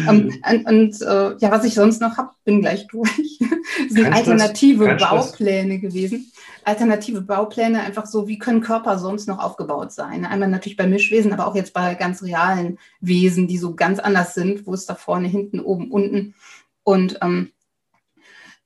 Um, 0.08 0.30
ähm, 0.30 0.42
und, 0.50 0.66
und 0.66 1.02
äh, 1.02 1.36
ja, 1.38 1.50
was 1.50 1.64
ich 1.64 1.74
sonst 1.74 2.00
noch 2.00 2.16
habe, 2.16 2.30
bin 2.44 2.60
gleich 2.60 2.86
durch. 2.86 3.10
das 3.40 3.92
sind 3.92 4.12
alternative 4.12 4.84
Stress. 4.84 5.10
Baupläne 5.10 5.78
gewesen 5.78 6.30
alternative 6.64 7.20
Baupläne, 7.20 7.80
einfach 7.80 8.06
so, 8.06 8.26
wie 8.26 8.38
können 8.38 8.60
Körper 8.60 8.98
sonst 8.98 9.28
noch 9.28 9.38
aufgebaut 9.38 9.92
sein? 9.92 10.24
Einmal 10.24 10.48
natürlich 10.48 10.76
bei 10.76 10.86
Mischwesen, 10.86 11.32
aber 11.32 11.46
auch 11.46 11.54
jetzt 11.54 11.72
bei 11.72 11.94
ganz 11.94 12.22
realen 12.22 12.78
Wesen, 13.00 13.46
die 13.46 13.58
so 13.58 13.74
ganz 13.74 13.98
anders 13.98 14.34
sind, 14.34 14.66
wo 14.66 14.74
es 14.74 14.86
da 14.86 14.94
vorne, 14.94 15.28
hinten, 15.28 15.60
oben, 15.60 15.90
unten. 15.90 16.34
Und 16.82 17.18
ähm, 17.22 17.52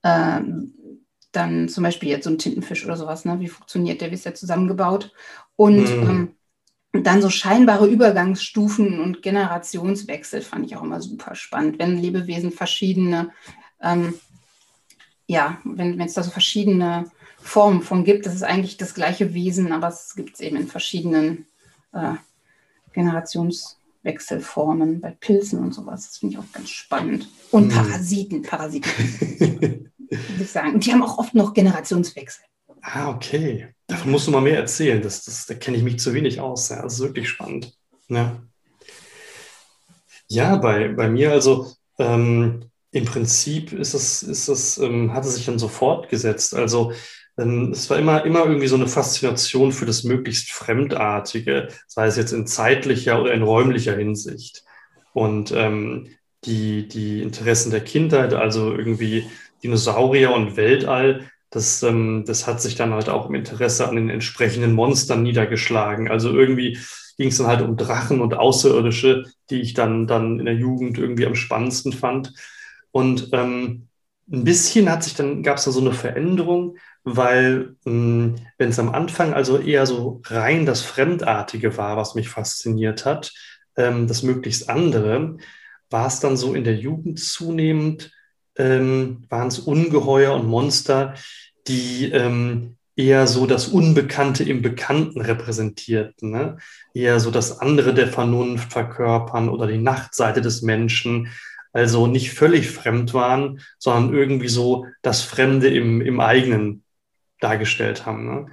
äh, 0.02 0.40
dann 1.32 1.68
zum 1.68 1.84
Beispiel 1.84 2.08
jetzt 2.08 2.24
so 2.24 2.30
ein 2.30 2.38
Tintenfisch 2.38 2.84
oder 2.84 2.96
sowas, 2.96 3.24
ne? 3.24 3.38
wie 3.40 3.48
funktioniert 3.48 4.00
der, 4.00 4.10
wie 4.10 4.14
ist 4.14 4.24
der 4.24 4.34
zusammengebaut? 4.34 5.12
Und 5.56 5.80
mhm. 5.80 6.08
ähm, 6.08 6.34
dann 7.04 7.20
so 7.20 7.30
scheinbare 7.30 7.86
Übergangsstufen 7.86 9.00
und 9.00 9.22
Generationswechsel 9.22 10.40
fand 10.40 10.66
ich 10.66 10.76
auch 10.76 10.82
immer 10.82 11.00
super 11.00 11.34
spannend, 11.34 11.78
wenn 11.78 11.98
Lebewesen 11.98 12.50
verschiedene, 12.50 13.30
ähm, 13.82 14.14
ja, 15.26 15.58
wenn 15.64 16.00
es 16.00 16.14
da 16.14 16.22
so 16.22 16.30
verschiedene 16.30 17.10
Formen 17.36 17.82
von 17.82 18.04
gibt. 18.04 18.26
Das 18.26 18.34
ist 18.34 18.42
eigentlich 18.42 18.78
das 18.78 18.94
gleiche 18.94 19.34
Wesen, 19.34 19.72
aber 19.72 19.88
es 19.88 20.14
gibt 20.16 20.34
es 20.34 20.40
eben 20.40 20.56
in 20.56 20.66
verschiedenen 20.66 21.46
äh, 21.92 22.14
Generationswechselformen, 22.92 25.00
bei 25.00 25.10
Pilzen 25.10 25.60
und 25.60 25.74
sowas. 25.74 26.06
Das 26.06 26.18
finde 26.18 26.34
ich 26.34 26.40
auch 26.40 26.52
ganz 26.52 26.70
spannend. 26.70 27.28
Und 27.50 27.64
hm. 27.64 27.70
Parasiten, 27.70 28.42
Parasiten, 28.42 29.92
würde 30.10 30.42
ich 30.42 30.50
sagen. 30.50 30.74
Und 30.74 30.86
die 30.86 30.92
haben 30.92 31.02
auch 31.02 31.18
oft 31.18 31.34
noch 31.34 31.54
Generationswechsel. 31.54 32.44
Ah, 32.82 33.10
okay. 33.10 33.68
Davon 33.86 34.10
musst 34.10 34.26
du 34.26 34.30
mal 34.30 34.40
mehr 34.40 34.58
erzählen. 34.58 35.02
Das, 35.02 35.24
das, 35.24 35.46
da 35.46 35.54
kenne 35.54 35.76
ich 35.76 35.82
mich 35.82 35.98
zu 35.98 36.14
wenig 36.14 36.40
aus. 36.40 36.68
Ja, 36.68 36.82
das 36.82 36.94
ist 36.94 37.00
wirklich 37.00 37.28
spannend. 37.28 37.74
Ja, 38.08 38.40
ja 40.28 40.56
bei, 40.56 40.88
bei 40.88 41.08
mir 41.08 41.32
also 41.32 41.72
ähm, 41.98 42.70
im 42.90 43.04
Prinzip 43.04 43.72
ist 43.72 43.94
es, 43.94 44.22
ist 44.22 44.48
es, 44.48 44.78
ähm, 44.78 45.12
hat 45.12 45.24
es 45.24 45.34
sich 45.34 45.46
dann 45.46 45.58
so 45.58 45.68
fortgesetzt. 45.68 46.54
Also 46.54 46.92
ähm, 47.38 47.72
es 47.72 47.88
war 47.90 47.98
immer, 47.98 48.24
immer 48.24 48.44
irgendwie 48.44 48.66
so 48.66 48.76
eine 48.76 48.88
Faszination 48.88 49.72
für 49.72 49.86
das 49.86 50.04
möglichst 50.04 50.50
Fremdartige, 50.50 51.68
sei 51.86 52.06
es 52.06 52.16
jetzt 52.16 52.32
in 52.32 52.46
zeitlicher 52.46 53.20
oder 53.20 53.32
in 53.32 53.42
räumlicher 53.42 53.96
Hinsicht. 53.96 54.64
Und 55.12 55.52
ähm, 55.52 56.08
die, 56.44 56.88
die 56.88 57.22
Interessen 57.22 57.70
der 57.70 57.80
Kindheit, 57.80 58.32
also 58.34 58.74
irgendwie 58.74 59.28
Dinosaurier 59.62 60.32
und 60.32 60.56
Weltall, 60.56 61.30
das, 61.50 61.82
ähm, 61.82 62.24
das 62.26 62.46
hat 62.46 62.60
sich 62.60 62.74
dann 62.74 62.92
halt 62.92 63.08
auch 63.08 63.28
im 63.28 63.34
Interesse 63.34 63.88
an 63.88 63.96
den 63.96 64.10
entsprechenden 64.10 64.74
Monstern 64.74 65.22
niedergeschlagen. 65.22 66.10
Also 66.10 66.36
irgendwie 66.36 66.78
ging 67.16 67.28
es 67.28 67.38
dann 67.38 67.46
halt 67.46 67.62
um 67.62 67.76
Drachen 67.76 68.20
und 68.20 68.34
Außerirdische, 68.34 69.24
die 69.50 69.60
ich 69.60 69.74
dann, 69.74 70.06
dann 70.06 70.38
in 70.38 70.46
der 70.46 70.54
Jugend 70.54 70.98
irgendwie 70.98 71.26
am 71.26 71.34
spannendsten 71.34 71.92
fand. 71.92 72.32
Und 72.92 73.30
ähm, 73.32 73.88
ein 74.30 74.44
bisschen 74.44 74.90
hat 74.90 75.02
sich 75.02 75.14
dann, 75.14 75.42
gab 75.42 75.56
es 75.56 75.64
da 75.64 75.70
so 75.70 75.80
eine 75.80 75.92
Veränderung, 75.92 76.76
weil 77.02 77.76
hm, 77.84 78.36
wenn 78.58 78.68
es 78.68 78.78
am 78.78 78.90
Anfang 78.90 79.32
also 79.32 79.58
eher 79.58 79.86
so 79.86 80.20
rein 80.26 80.66
das 80.66 80.82
Fremdartige 80.82 81.76
war, 81.76 81.96
was 81.96 82.14
mich 82.14 82.28
fasziniert 82.28 83.06
hat, 83.06 83.32
ähm, 83.76 84.06
das 84.06 84.22
möglichst 84.22 84.68
andere, 84.68 85.38
war 85.90 86.06
es 86.06 86.20
dann 86.20 86.36
so 86.36 86.54
in 86.54 86.64
der 86.64 86.76
Jugend 86.76 87.18
zunehmend, 87.18 88.12
ähm, 88.58 89.24
waren 89.28 89.48
es 89.48 89.58
Ungeheuer 89.58 90.34
und 90.34 90.46
Monster, 90.46 91.14
die 91.66 92.10
ähm, 92.12 92.76
eher 92.96 93.26
so 93.28 93.46
das 93.46 93.68
Unbekannte 93.68 94.42
im 94.42 94.60
Bekannten 94.60 95.20
repräsentierten, 95.20 96.30
ne? 96.30 96.58
eher 96.92 97.20
so 97.20 97.30
das 97.30 97.60
andere 97.60 97.94
der 97.94 98.08
Vernunft 98.08 98.72
verkörpern 98.72 99.48
oder 99.48 99.68
die 99.68 99.78
Nachtseite 99.78 100.40
des 100.40 100.62
Menschen, 100.62 101.28
also 101.72 102.08
nicht 102.08 102.32
völlig 102.32 102.70
fremd 102.70 103.14
waren, 103.14 103.60
sondern 103.78 104.12
irgendwie 104.12 104.48
so 104.48 104.86
das 105.02 105.22
Fremde 105.22 105.68
im, 105.68 106.00
im 106.00 106.18
eigenen 106.18 106.82
dargestellt 107.40 108.04
haben. 108.04 108.26
Ne? 108.26 108.46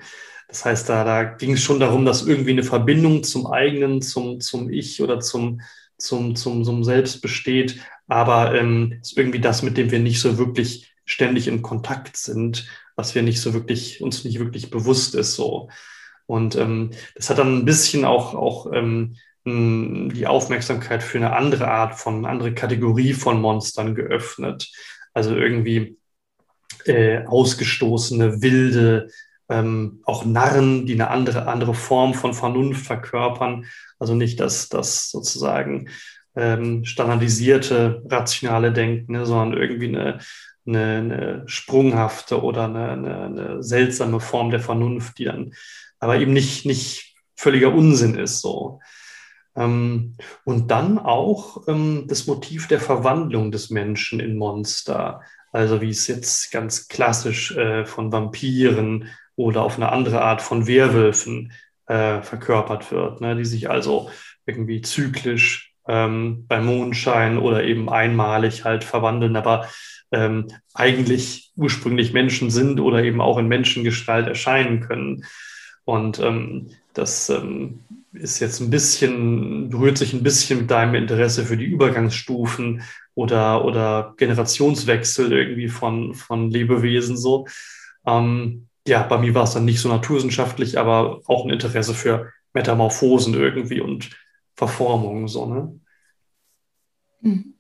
Das 0.48 0.64
heißt, 0.64 0.90
da, 0.90 1.04
da 1.04 1.24
ging 1.24 1.54
es 1.54 1.64
schon 1.64 1.80
darum, 1.80 2.06
dass 2.06 2.28
irgendwie 2.28 2.52
eine 2.52 2.64
Verbindung 2.64 3.24
zum 3.24 3.48
eigenen, 3.48 4.04
zum, 4.04 4.42
zum 4.42 4.70
Ich 4.70 5.02
oder 5.02 5.20
zum, 5.20 5.62
zum, 5.98 6.36
zum, 6.36 6.64
zum 6.64 6.84
Selbst 6.84 7.22
besteht, 7.22 7.82
aber 8.08 8.56
ähm, 8.56 9.00
ist 9.02 9.18
irgendwie 9.18 9.40
das, 9.40 9.62
mit 9.62 9.78
dem 9.78 9.92
wir 9.92 10.00
nicht 10.00 10.20
so 10.20 10.38
wirklich 10.38 10.94
ständig 11.06 11.48
in 11.48 11.62
Kontakt 11.62 12.18
sind, 12.18 12.68
was 12.96 13.16
wir 13.16 13.22
nicht 13.22 13.42
so 13.42 13.54
wirklich, 13.54 14.02
uns 14.02 14.24
nicht 14.24 14.40
wirklich 14.40 14.70
bewusst 14.70 15.16
ist 15.16 15.36
so. 15.36 15.70
Und 16.26 16.56
ähm, 16.56 16.92
das 17.16 17.30
hat 17.30 17.38
dann 17.38 17.60
ein 17.60 17.66
bisschen 17.66 18.06
auch, 18.06 18.34
auch 18.34 18.72
ähm, 18.74 19.16
die 19.46 20.26
Aufmerksamkeit 20.26 21.04
für 21.04 21.20
eine 21.20 21.36
andere 21.36 21.68
Art 21.68 22.00
von, 22.00 22.18
eine 22.18 22.30
andere 22.30 22.54
Kategorie 22.54 23.14
von 23.14 23.40
Monstern 23.40 23.94
geöffnet. 23.94 24.72
Also 25.14 25.36
irgendwie 25.36 25.98
äh, 26.86 27.24
ausgestoßene, 27.26 28.42
wilde, 28.42 29.10
ähm, 29.50 30.02
auch 30.06 30.26
Narren, 30.26 30.86
die 30.86 30.94
eine 30.94 31.10
andere, 31.10 31.48
andere 31.48 31.74
Form 31.74 32.14
von 32.14 32.34
Vernunft 32.34 32.86
verkörpern. 32.86 33.66
Also 34.00 34.16
nicht 34.16 34.40
das, 34.40 34.70
das 34.70 35.12
sozusagen 35.12 35.90
ähm, 36.36 36.84
standardisierte 36.86 38.04
rationale 38.10 38.74
Denken, 38.74 39.14
ne, 39.14 39.26
sondern 39.26 39.60
irgendwie 39.60 39.88
eine, 39.88 40.20
eine, 40.68 40.98
eine 40.98 41.44
sprunghafte 41.46 42.42
oder 42.42 42.66
eine, 42.66 42.92
eine, 42.92 43.24
eine, 43.26 43.64
seltsame 43.64 44.20
Form 44.20 44.50
der 44.50 44.60
Vernunft, 44.60 45.18
die 45.20 45.26
dann 45.26 45.54
aber 46.00 46.18
eben 46.18 46.34
nicht, 46.34 46.66
nicht 46.66 47.16
völliger 47.36 47.74
Unsinn 47.74 48.16
ist. 48.16 48.42
So. 48.42 48.80
Ähm, 49.56 50.16
und 50.44 50.72
dann 50.72 51.00
auch 51.00 51.68
ähm, 51.68 52.06
das 52.08 52.28
Motiv 52.28 52.68
der 52.68 52.80
Verwandlung 52.80 53.52
des 53.52 53.70
Menschen 53.70 54.20
in 54.20 54.38
Monster. 54.38 55.22
Also 55.52 55.80
wie 55.82 55.90
es 55.90 56.08
jetzt 56.08 56.52
ganz 56.52 56.90
klassisch 56.90 57.56
äh, 57.56 57.86
von 57.86 58.12
Vampiren 58.12 59.10
oder 59.36 59.64
auf 59.64 59.78
eine 59.78 59.92
andere 59.92 60.22
Art 60.22 60.42
von 60.42 60.68
Werwölfen 60.68 61.52
äh, 61.88 62.22
verkörpert 62.22 62.92
wird, 62.92 63.22
ne? 63.22 63.36
die 63.36 63.46
sich 63.46 63.70
also 63.70 64.10
irgendwie 64.46 64.82
zyklisch 64.82 65.74
ähm, 65.88 66.46
beim 66.48 66.66
Mondschein 66.66 67.38
oder 67.38 67.64
eben 67.64 67.90
einmalig 67.90 68.64
halt 68.64 68.84
verwandeln, 68.84 69.36
aber 69.36 69.68
ähm, 70.12 70.48
eigentlich 70.74 71.52
ursprünglich 71.56 72.14
Menschen 72.14 72.50
sind 72.50 72.80
oder 72.80 73.04
eben 73.04 73.22
auch 73.22 73.38
in 73.38 73.48
Menschengestalt 73.48 74.28
erscheinen 74.28 74.82
können. 74.82 75.26
Und 75.84 76.20
ähm, 76.20 76.70
das 76.94 77.30
ähm, 77.30 77.82
ist 78.14 78.40
jetzt 78.40 78.60
ein 78.62 78.70
bisschen, 78.70 79.70
berührt 79.70 79.98
sich 79.98 80.14
ein 80.14 80.24
bisschen 80.24 80.62
mit 80.62 80.72
deinem 80.72 80.96
Interesse 80.96 81.46
für 81.46 81.58
die 81.58 81.66
Übergangsstufen 81.66 82.82
oder, 83.14 83.66
oder 83.66 84.14
Generationswechsel 84.18 85.32
irgendwie 85.32 85.68
von, 85.68 86.14
von 86.14 86.50
Lebewesen 86.50 87.18
so. 87.18 87.46
Ähm, 88.06 88.68
ja, 88.88 89.04
bei 89.04 89.18
mir 89.18 89.34
war 89.34 89.44
es 89.44 89.54
dann 89.54 89.66
nicht 89.66 89.80
so 89.80 89.90
naturwissenschaftlich, 89.90 90.78
aber 90.80 91.22
auch 91.28 91.46
ein 91.46 91.52
Interesse 91.52 91.94
für 91.94 92.32
Metamorphosen 92.54 93.34
irgendwie 93.34 93.82
und 93.82 94.16
Verformungen 94.56 95.28
so, 95.28 95.46
ne? 95.48 95.80
Mhm. 97.22 97.55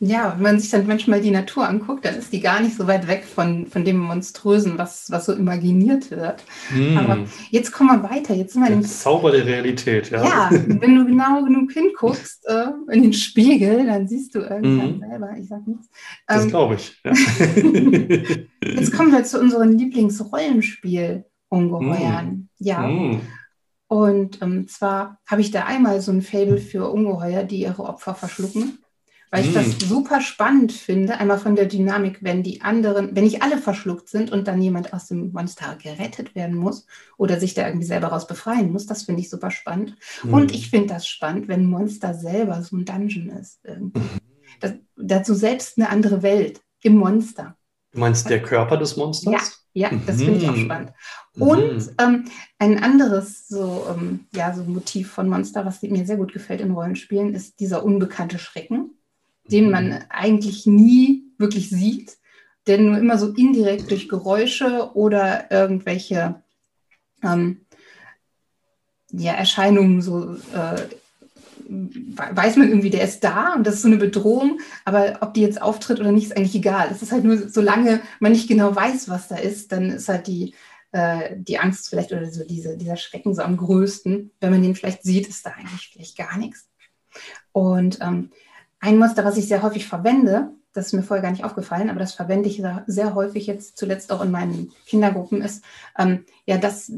Ja, 0.00 0.34
wenn 0.36 0.44
man 0.44 0.60
sich 0.60 0.70
dann 0.70 0.86
manchmal 0.86 1.20
die 1.20 1.32
Natur 1.32 1.68
anguckt, 1.68 2.04
dann 2.04 2.14
ist 2.14 2.32
die 2.32 2.38
gar 2.38 2.60
nicht 2.60 2.76
so 2.76 2.86
weit 2.86 3.08
weg 3.08 3.24
von, 3.24 3.66
von 3.66 3.84
dem 3.84 3.98
Monströsen, 3.98 4.78
was, 4.78 5.10
was 5.10 5.26
so 5.26 5.32
imaginiert 5.32 6.12
wird. 6.12 6.44
Mm. 6.70 6.96
Aber 6.96 7.18
jetzt 7.50 7.72
kommen 7.72 8.00
wir 8.00 8.08
weiter. 8.08 8.32
Jetzt 8.32 8.52
sind 8.52 8.62
wir 8.62 8.70
der 8.70 8.82
Zauber 8.82 9.32
der 9.32 9.44
Realität, 9.44 10.10
ja. 10.10 10.22
Ja, 10.22 10.50
wenn 10.52 10.94
du 10.94 11.04
genau 11.04 11.42
genug 11.42 11.72
hinguckst 11.72 12.46
äh, 12.46 12.66
in 12.92 13.02
den 13.02 13.12
Spiegel, 13.12 13.86
dann 13.86 14.06
siehst 14.06 14.36
du 14.36 14.38
irgendwann 14.38 14.98
mm. 14.98 15.00
selber, 15.00 15.30
ich 15.36 15.48
sag 15.48 15.66
nichts. 15.66 15.88
Das 16.28 16.44
ähm, 16.44 16.50
glaube 16.50 16.76
ich. 16.76 16.96
Ja. 17.02 17.12
jetzt 18.62 18.92
kommen 18.92 19.10
wir 19.10 19.24
zu 19.24 19.40
unseren 19.40 19.76
Lieblingsrollenspiel-Ungeheuern. 19.76 22.28
Mm. 22.28 22.48
Ja. 22.58 22.86
Mm. 22.86 23.20
Und 23.88 24.40
ähm, 24.42 24.68
zwar 24.68 25.18
habe 25.26 25.40
ich 25.40 25.50
da 25.50 25.64
einmal 25.64 26.00
so 26.00 26.12
ein 26.12 26.22
Fable 26.22 26.58
für 26.58 26.88
Ungeheuer, 26.88 27.42
die 27.42 27.62
ihre 27.62 27.82
Opfer 27.82 28.14
verschlucken 28.14 28.78
weil 29.30 29.44
ich 29.44 29.52
das 29.52 29.78
super 29.78 30.20
spannend 30.20 30.72
finde, 30.72 31.18
einmal 31.18 31.38
von 31.38 31.54
der 31.54 31.66
Dynamik, 31.66 32.18
wenn 32.22 32.42
die 32.42 32.62
anderen, 32.62 33.14
wenn 33.14 33.24
nicht 33.24 33.42
alle 33.42 33.58
verschluckt 33.58 34.08
sind 34.08 34.32
und 34.32 34.48
dann 34.48 34.62
jemand 34.62 34.92
aus 34.92 35.08
dem 35.08 35.32
Monster 35.32 35.76
gerettet 35.82 36.34
werden 36.34 36.56
muss 36.56 36.86
oder 37.16 37.38
sich 37.38 37.54
da 37.54 37.66
irgendwie 37.66 37.86
selber 37.86 38.08
raus 38.08 38.26
befreien 38.26 38.72
muss, 38.72 38.86
das 38.86 39.02
finde 39.02 39.20
ich 39.20 39.30
super 39.30 39.50
spannend. 39.50 39.96
Mm. 40.22 40.32
Und 40.32 40.52
ich 40.52 40.70
finde 40.70 40.94
das 40.94 41.06
spannend, 41.06 41.48
wenn 41.48 41.62
ein 41.62 41.70
Monster 41.70 42.14
selber 42.14 42.62
so 42.62 42.76
ein 42.76 42.84
Dungeon 42.84 43.28
ist. 43.30 43.60
Irgendwie. 43.64 43.98
Mhm. 43.98 44.08
Das, 44.60 44.72
dazu 44.96 45.34
selbst 45.34 45.78
eine 45.78 45.90
andere 45.90 46.22
Welt 46.22 46.60
im 46.82 46.96
Monster. 46.96 47.56
Du 47.92 48.00
meinst 48.00 48.28
der 48.28 48.42
Körper 48.42 48.76
des 48.76 48.96
Monsters? 48.96 49.64
Ja, 49.72 49.90
ja 49.90 49.98
das 50.06 50.16
finde 50.16 50.38
ich 50.38 50.48
auch 50.48 50.56
mhm. 50.56 50.64
spannend. 50.64 50.92
Und 51.38 51.74
mhm. 51.74 51.94
ähm, 52.00 52.24
ein 52.58 52.82
anderes 52.82 53.46
so, 53.48 53.86
ähm, 53.90 54.26
ja, 54.34 54.54
so 54.54 54.64
Motiv 54.64 55.10
von 55.10 55.28
Monster, 55.28 55.64
was 55.64 55.82
mir 55.82 56.06
sehr 56.06 56.16
gut 56.16 56.32
gefällt 56.32 56.60
in 56.60 56.72
Rollenspielen, 56.72 57.34
ist 57.34 57.60
dieser 57.60 57.84
unbekannte 57.84 58.38
Schrecken 58.38 58.97
den 59.50 59.70
man 59.70 60.04
eigentlich 60.08 60.66
nie 60.66 61.24
wirklich 61.38 61.70
sieht, 61.70 62.18
der 62.66 62.78
nur 62.78 62.98
immer 62.98 63.18
so 63.18 63.32
indirekt 63.32 63.90
durch 63.90 64.08
Geräusche 64.08 64.90
oder 64.94 65.50
irgendwelche 65.50 66.42
ähm, 67.22 67.62
ja, 69.10 69.32
Erscheinungen 69.32 70.02
so 70.02 70.34
äh, 70.54 70.86
weiß 71.68 72.56
man 72.56 72.68
irgendwie, 72.68 72.90
der 72.90 73.04
ist 73.04 73.22
da 73.22 73.54
und 73.54 73.66
das 73.66 73.74
ist 73.74 73.82
so 73.82 73.88
eine 73.88 73.98
Bedrohung, 73.98 74.60
aber 74.84 75.18
ob 75.20 75.34
die 75.34 75.42
jetzt 75.42 75.60
auftritt 75.60 76.00
oder 76.00 76.12
nicht, 76.12 76.26
ist 76.26 76.36
eigentlich 76.36 76.54
egal. 76.54 76.88
Es 76.90 77.02
ist 77.02 77.12
halt 77.12 77.24
nur, 77.24 77.48
solange 77.48 78.00
man 78.20 78.32
nicht 78.32 78.48
genau 78.48 78.74
weiß, 78.74 79.08
was 79.08 79.28
da 79.28 79.36
ist, 79.36 79.72
dann 79.72 79.90
ist 79.90 80.08
halt 80.08 80.26
die, 80.26 80.54
äh, 80.92 81.36
die 81.36 81.58
Angst 81.58 81.90
vielleicht 81.90 82.12
oder 82.12 82.30
so 82.30 82.44
diese, 82.44 82.78
dieser 82.78 82.96
Schrecken 82.96 83.34
so 83.34 83.42
am 83.42 83.58
größten. 83.58 84.30
Wenn 84.40 84.50
man 84.50 84.62
den 84.62 84.74
vielleicht 84.74 85.02
sieht, 85.02 85.28
ist 85.28 85.44
da 85.44 85.50
eigentlich 85.50 85.90
vielleicht 85.92 86.16
gar 86.16 86.38
nichts. 86.38 86.68
Und 87.52 87.98
ähm, 88.00 88.30
ein 88.80 88.98
Muster, 88.98 89.24
was 89.24 89.36
ich 89.36 89.48
sehr 89.48 89.62
häufig 89.62 89.86
verwende, 89.86 90.50
das 90.72 90.86
ist 90.86 90.92
mir 90.92 91.02
vorher 91.02 91.22
gar 91.22 91.32
nicht 91.32 91.44
aufgefallen, 91.44 91.90
aber 91.90 91.98
das 91.98 92.14
verwende 92.14 92.48
ich 92.48 92.62
sehr 92.86 93.14
häufig 93.14 93.46
jetzt 93.46 93.76
zuletzt 93.76 94.12
auch 94.12 94.22
in 94.22 94.30
meinen 94.30 94.72
Kindergruppen, 94.86 95.42
ist, 95.42 95.64
ähm, 95.98 96.24
ja, 96.46 96.58
dass 96.58 96.92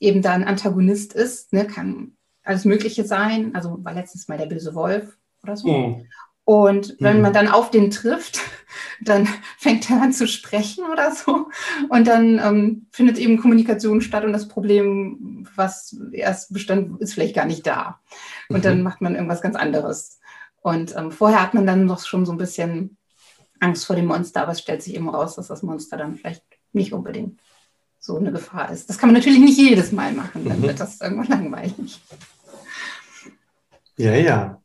eben 0.00 0.22
da 0.22 0.32
ein 0.32 0.44
Antagonist 0.44 1.14
ist, 1.14 1.52
ne, 1.52 1.66
kann 1.66 2.12
alles 2.44 2.64
Mögliche 2.64 3.04
sein, 3.04 3.54
also 3.54 3.82
war 3.82 3.94
letztens 3.94 4.28
mal 4.28 4.38
der 4.38 4.46
böse 4.46 4.74
Wolf 4.74 5.16
oder 5.42 5.56
so. 5.56 5.68
Mhm. 5.68 6.06
Und 6.44 6.96
wenn 6.98 7.16
mhm. 7.16 7.22
man 7.22 7.32
dann 7.32 7.48
auf 7.48 7.70
den 7.70 7.90
trifft, 7.90 8.40
dann 9.00 9.28
fängt 9.58 9.88
er 9.90 10.02
an 10.02 10.12
zu 10.12 10.26
sprechen 10.26 10.84
oder 10.90 11.12
so. 11.12 11.48
Und 11.88 12.08
dann 12.08 12.40
ähm, 12.40 12.86
findet 12.90 13.18
eben 13.18 13.38
Kommunikation 13.38 14.00
statt 14.00 14.24
und 14.24 14.32
das 14.32 14.48
Problem, 14.48 15.46
was 15.54 15.96
erst 16.10 16.52
bestand, 16.52 17.00
ist 17.00 17.14
vielleicht 17.14 17.36
gar 17.36 17.46
nicht 17.46 17.66
da. 17.66 18.00
Und 18.48 18.58
mhm. 18.58 18.62
dann 18.62 18.82
macht 18.82 19.00
man 19.00 19.14
irgendwas 19.14 19.40
ganz 19.40 19.54
anderes. 19.54 20.18
Und 20.62 20.96
ähm, 20.96 21.10
vorher 21.10 21.42
hat 21.42 21.54
man 21.54 21.66
dann 21.66 21.84
noch 21.86 22.04
schon 22.04 22.24
so 22.24 22.32
ein 22.32 22.38
bisschen 22.38 22.96
Angst 23.60 23.84
vor 23.84 23.96
dem 23.96 24.06
Monster, 24.06 24.42
aber 24.42 24.52
es 24.52 24.60
stellt 24.60 24.82
sich 24.82 24.94
eben 24.94 25.08
raus, 25.08 25.36
dass 25.36 25.48
das 25.48 25.62
Monster 25.62 25.96
dann 25.96 26.16
vielleicht 26.16 26.44
nicht 26.72 26.92
unbedingt 26.92 27.40
so 27.98 28.16
eine 28.16 28.32
Gefahr 28.32 28.70
ist. 28.72 28.88
Das 28.88 28.98
kann 28.98 29.08
man 29.08 29.16
natürlich 29.16 29.40
nicht 29.40 29.58
jedes 29.58 29.92
Mal 29.92 30.12
machen, 30.12 30.44
dann 30.44 30.58
mhm. 30.58 30.62
wird 30.62 30.80
das 30.80 31.00
irgendwann 31.00 31.28
langweilig. 31.52 32.00
Ja, 33.96 34.14
ja. 34.14 34.61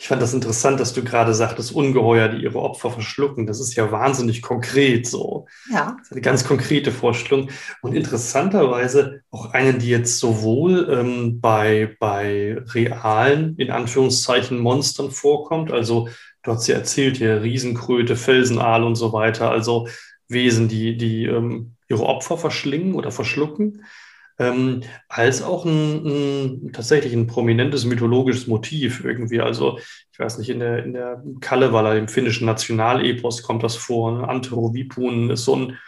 Ich 0.00 0.08
fand 0.08 0.22
das 0.22 0.34
interessant, 0.34 0.80
dass 0.80 0.92
du 0.92 1.02
gerade 1.02 1.34
sagtest, 1.34 1.72
Ungeheuer, 1.72 2.28
die 2.28 2.42
ihre 2.42 2.60
Opfer 2.60 2.90
verschlucken. 2.90 3.46
Das 3.46 3.60
ist 3.60 3.74
ja 3.74 3.90
wahnsinnig 3.90 4.42
konkret 4.42 5.06
so. 5.06 5.46
Ja. 5.72 5.96
eine 6.10 6.20
ganz 6.20 6.46
konkrete 6.46 6.92
Vorstellung. 6.92 7.50
Und 7.82 7.94
interessanterweise 7.94 9.22
auch 9.30 9.52
eine, 9.52 9.74
die 9.74 9.88
jetzt 9.88 10.18
sowohl 10.18 10.88
ähm, 10.90 11.40
bei, 11.40 11.96
bei 11.98 12.56
realen, 12.74 13.56
in 13.56 13.70
Anführungszeichen, 13.70 14.58
Monstern 14.58 15.10
vorkommt. 15.10 15.72
Also, 15.72 16.08
du 16.42 16.52
hast 16.52 16.66
ja 16.66 16.76
erzählt, 16.76 17.16
hier 17.16 17.42
Riesenkröte, 17.42 18.16
Felsenaal 18.16 18.84
und 18.84 18.94
so 18.96 19.12
weiter. 19.12 19.50
Also 19.50 19.88
Wesen, 20.28 20.68
die, 20.68 20.96
die 20.96 21.24
ähm, 21.26 21.76
ihre 21.88 22.04
Opfer 22.04 22.36
verschlingen 22.38 22.94
oder 22.94 23.10
verschlucken 23.10 23.82
ähm, 24.38 24.82
als 25.08 25.42
auch 25.42 25.64
ein, 25.64 26.06
ein, 26.06 26.72
tatsächlich 26.72 27.12
ein 27.12 27.26
prominentes 27.26 27.84
mythologisches 27.84 28.46
Motiv 28.46 29.04
irgendwie. 29.04 29.40
Also 29.40 29.78
ich 30.12 30.18
weiß 30.18 30.38
nicht, 30.38 30.50
in 30.50 30.60
der, 30.60 30.84
in 30.84 30.92
der 30.92 31.22
Kalevala, 31.40 31.94
dem 31.94 32.08
finnischen 32.08 32.46
Nationalepos, 32.46 33.42
kommt 33.42 33.62
das 33.62 33.76
vor. 33.76 34.28
Antero 34.28 34.74
Vipun 34.74 35.30
ist 35.30 35.44
so 35.44 35.56
ein 35.56 35.78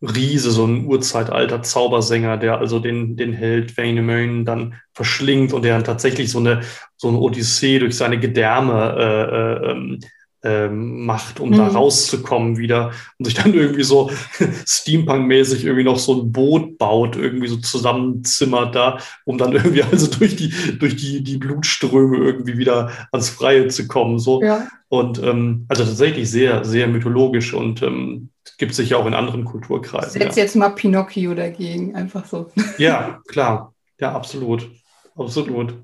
Riese, 0.00 0.52
so 0.52 0.64
ein 0.64 0.86
urzeitalter 0.86 1.62
Zaubersänger, 1.62 2.36
der 2.36 2.58
also 2.58 2.78
den, 2.78 3.16
den 3.16 3.32
Held 3.32 3.76
Wainamoinen 3.76 4.44
dann 4.44 4.74
verschlingt 4.92 5.52
und 5.52 5.62
der 5.62 5.74
dann 5.74 5.84
tatsächlich 5.84 6.30
so 6.30 6.38
eine, 6.38 6.60
so 6.96 7.08
eine 7.08 7.18
Odyssee 7.18 7.80
durch 7.80 7.96
seine 7.96 8.20
Gedärme 8.20 8.94
äh, 8.96 9.72
äh, 9.72 9.98
ähm, 10.44 11.04
macht, 11.04 11.40
um 11.40 11.50
mhm. 11.50 11.56
da 11.56 11.68
rauszukommen 11.68 12.58
wieder 12.58 12.92
und 13.18 13.24
sich 13.24 13.34
dann 13.34 13.54
irgendwie 13.54 13.82
so 13.82 14.10
Steampunk-mäßig 14.66 15.64
irgendwie 15.64 15.84
noch 15.84 15.98
so 15.98 16.20
ein 16.20 16.32
Boot 16.32 16.78
baut, 16.78 17.16
irgendwie 17.16 17.48
so 17.48 17.56
zusammenzimmert 17.56 18.74
da, 18.74 18.98
um 19.24 19.38
dann 19.38 19.52
irgendwie 19.54 19.82
also 19.82 20.06
durch 20.06 20.36
die, 20.36 20.52
durch 20.78 20.96
die, 20.96 21.22
die 21.22 21.38
Blutströme 21.38 22.18
irgendwie 22.18 22.56
wieder 22.56 22.92
ans 23.10 23.30
Freie 23.30 23.68
zu 23.68 23.88
kommen. 23.88 24.18
So. 24.18 24.42
Ja. 24.42 24.68
Und 24.88 25.22
ähm, 25.22 25.66
also 25.68 25.84
tatsächlich 25.84 26.30
sehr, 26.30 26.64
sehr 26.64 26.86
mythologisch 26.86 27.52
und 27.52 27.82
ähm, 27.82 28.30
gibt 28.58 28.74
sich 28.74 28.90
ja 28.90 28.96
auch 28.96 29.06
in 29.06 29.14
anderen 29.14 29.44
Kulturkreisen. 29.44 30.20
Setz 30.20 30.36
ja. 30.36 30.42
jetzt 30.44 30.56
mal 30.56 30.70
Pinocchio 30.70 31.34
dagegen, 31.34 31.94
einfach 31.94 32.24
so. 32.26 32.50
Ja, 32.78 33.20
klar. 33.28 33.74
Ja, 34.00 34.12
absolut. 34.12 34.70
Absolut. 35.16 35.74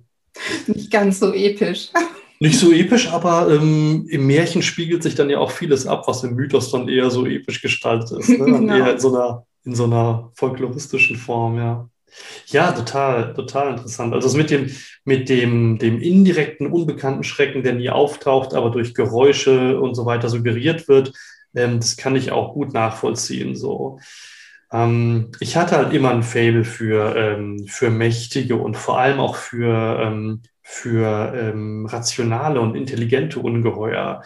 Nicht 0.66 0.90
ganz 0.90 1.18
so 1.18 1.32
episch. 1.32 1.90
Nicht 2.40 2.58
so 2.58 2.72
episch, 2.72 3.08
aber 3.10 3.48
ähm, 3.50 4.06
im 4.08 4.26
Märchen 4.26 4.62
spiegelt 4.62 5.02
sich 5.02 5.14
dann 5.14 5.30
ja 5.30 5.38
auch 5.38 5.50
vieles 5.50 5.86
ab, 5.86 6.04
was 6.06 6.24
im 6.24 6.34
Mythos 6.34 6.70
dann 6.70 6.88
eher 6.88 7.10
so 7.10 7.26
episch 7.26 7.62
gestaltet 7.62 8.18
ist. 8.18 8.28
Ne? 8.28 8.36
genau. 8.44 8.74
Eher 8.74 8.92
in 8.92 8.98
so, 8.98 9.14
einer, 9.14 9.46
in 9.64 9.74
so 9.74 9.84
einer 9.84 10.30
folkloristischen 10.34 11.16
Form, 11.16 11.58
ja. 11.58 11.88
Ja, 12.46 12.72
total, 12.72 13.34
total 13.34 13.72
interessant. 13.72 14.14
Also 14.14 14.36
mit 14.36 14.50
dem, 14.50 14.70
mit 15.04 15.28
dem, 15.28 15.78
dem 15.78 16.00
indirekten, 16.00 16.68
unbekannten 16.68 17.24
Schrecken, 17.24 17.62
der 17.62 17.74
nie 17.74 17.90
auftaucht, 17.90 18.54
aber 18.54 18.70
durch 18.70 18.94
Geräusche 18.94 19.80
und 19.80 19.94
so 19.94 20.06
weiter 20.06 20.28
suggeriert 20.28 20.88
wird, 20.88 21.12
ähm, 21.54 21.80
das 21.80 21.96
kann 21.96 22.16
ich 22.16 22.30
auch 22.30 22.54
gut 22.54 22.72
nachvollziehen. 22.72 23.56
So. 23.56 23.98
Ähm, 24.72 25.32
ich 25.40 25.56
hatte 25.56 25.76
halt 25.76 25.92
immer 25.92 26.10
ein 26.10 26.22
Fable 26.22 26.64
für, 26.64 27.16
ähm, 27.16 27.66
für 27.66 27.90
mächtige 27.90 28.56
und 28.56 28.76
vor 28.76 28.98
allem 28.98 29.20
auch 29.20 29.36
für, 29.36 30.00
ähm, 30.00 30.42
für 30.66 31.32
ähm, 31.36 31.84
rationale 31.86 32.58
und 32.60 32.74
intelligente 32.74 33.38
Ungeheuer, 33.38 34.22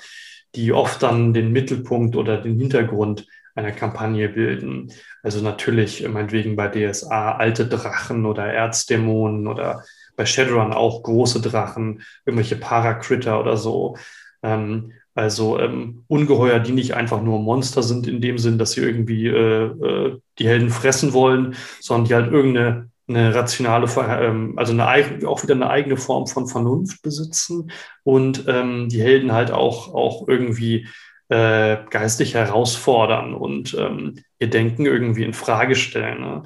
die 0.55 0.72
oft 0.72 1.03
dann 1.03 1.35
den 1.35 1.53
Mittelpunkt 1.53 2.14
oder 2.16 2.40
den 2.40 2.57
Hintergrund 2.59 3.27
einer 3.57 3.72
Kampagne 3.72 4.29
bilden. 4.29 4.92
Also 5.22 5.42
natürlich 5.42 6.09
meinetwegen 6.09 6.55
bei 6.55 6.68
DSA 6.68 7.33
alte 7.33 7.66
Drachen 7.66 8.24
oder 8.24 8.46
Erzdämonen 8.46 9.48
oder 9.48 9.83
bei 10.16 10.24
Shadowrun 10.24 10.72
auch 10.72 11.03
große 11.03 11.42
Drachen, 11.42 12.03
irgendwelche 12.24 12.57
Paracritter 12.57 13.40
oder 13.40 13.57
so. 13.57 13.96
Ähm, 14.42 14.92
also 15.16 15.59
ähm, 15.59 16.05
Ungeheuer, 16.07 16.61
die 16.61 16.70
nicht 16.70 16.94
einfach 16.94 17.20
nur 17.20 17.40
Monster 17.40 17.83
sind 17.83 18.07
in 18.07 18.20
dem 18.20 18.38
Sinn, 18.38 18.59
dass 18.59 18.72
sie 18.72 18.83
irgendwie 18.83 19.27
äh, 19.27 19.64
äh, 19.64 20.20
die 20.38 20.46
Helden 20.46 20.70
fressen 20.70 21.12
wollen, 21.12 21.57
sondern 21.81 22.07
die 22.07 22.14
halt 22.14 22.33
irgendeine 22.33 22.90
eine 23.09 23.35
rationale, 23.35 23.87
ähm, 24.23 24.55
also 24.57 24.73
eine, 24.73 25.27
auch 25.27 25.42
wieder 25.42 25.55
eine 25.55 25.71
eigene 25.71 25.97
Form 25.97 26.27
von 26.27 26.47
Vernunft 26.47 27.03
besitzen 27.03 27.71
und 28.05 28.44
ähm, 28.49 28.88
die 28.88 29.01
Helden 29.01 29.33
halt 29.33 29.51
auch, 29.51 29.94
auch 29.94 30.29
irgendwie 30.29 30.87
äh, 31.29 31.79
geistig 31.90 32.35
herausfordern 32.35 33.35
und 33.35 33.75
ähm, 33.75 34.23
ihr 34.38 34.51
Denken 34.51 34.87
irgendwie 34.87 35.25
in 35.25 35.35
Frage 35.35 35.75
stellen 35.75 36.21
ne? 36.21 36.42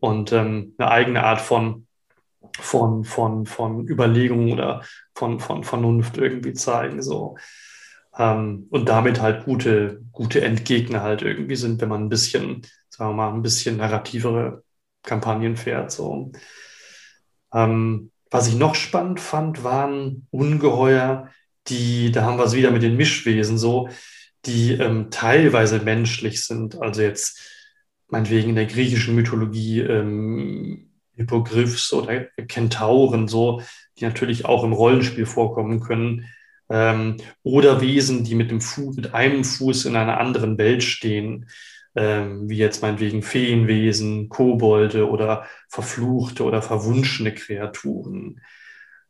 und 0.00 0.32
ähm, 0.32 0.74
eine 0.78 0.90
eigene 0.90 1.24
Art 1.24 1.40
von, 1.40 1.86
von, 2.58 3.04
von, 3.04 3.46
von 3.46 3.88
Überlegung 3.88 4.52
oder 4.52 4.82
von, 5.14 5.40
von 5.40 5.64
Vernunft 5.64 6.18
irgendwie 6.18 6.52
zeigen. 6.52 7.02
So. 7.02 7.36
Ähm, 8.18 8.66
und 8.70 8.88
damit 8.88 9.20
halt 9.20 9.44
gute, 9.44 10.02
gute 10.12 10.42
Endgegner 10.42 11.02
halt 11.02 11.22
irgendwie 11.22 11.56
sind, 11.56 11.80
wenn 11.80 11.88
man 11.88 12.04
ein 12.04 12.08
bisschen, 12.08 12.62
sagen 12.90 13.10
wir 13.10 13.14
mal, 13.14 13.32
ein 13.32 13.42
bisschen 13.42 13.78
narrativere 13.78 14.62
Kampagnen 15.02 15.56
fährt. 15.56 15.90
So. 15.90 16.32
Ähm, 17.52 18.10
was 18.30 18.48
ich 18.48 18.54
noch 18.54 18.74
spannend 18.74 19.20
fand, 19.20 19.62
waren 19.64 20.26
Ungeheuer, 20.30 21.28
die, 21.68 22.10
da 22.12 22.22
haben 22.22 22.38
wir 22.38 22.44
es 22.44 22.54
wieder 22.54 22.70
mit 22.70 22.82
den 22.82 22.96
Mischwesen 22.96 23.58
so, 23.58 23.88
die 24.46 24.72
ähm, 24.72 25.10
teilweise 25.10 25.78
menschlich 25.80 26.44
sind. 26.44 26.80
Also 26.80 27.02
jetzt 27.02 27.40
meinetwegen 28.08 28.50
in 28.50 28.56
der 28.56 28.66
griechischen 28.66 29.14
Mythologie 29.14 29.80
ähm, 29.80 30.90
Hippogriffs 31.14 31.92
oder 31.92 32.26
Kentauren, 32.48 33.28
so, 33.28 33.62
die 33.98 34.04
natürlich 34.04 34.44
auch 34.44 34.64
im 34.64 34.72
Rollenspiel 34.72 35.26
vorkommen 35.26 35.80
können. 35.80 36.26
Ähm, 36.68 37.18
oder 37.42 37.80
Wesen, 37.80 38.24
die 38.24 38.34
mit, 38.34 38.50
dem 38.50 38.60
Fu 38.60 38.92
mit 38.92 39.14
einem 39.14 39.44
Fuß 39.44 39.84
in 39.84 39.96
einer 39.96 40.18
anderen 40.18 40.58
Welt 40.58 40.82
stehen, 40.82 41.46
ähm, 41.94 42.48
wie 42.48 42.56
jetzt 42.56 42.82
meinetwegen 42.82 43.22
Feenwesen, 43.22 44.28
Kobolde 44.28 45.08
oder 45.08 45.46
verfluchte 45.68 46.44
oder 46.44 46.62
verwunschene 46.62 47.34
Kreaturen. 47.34 48.40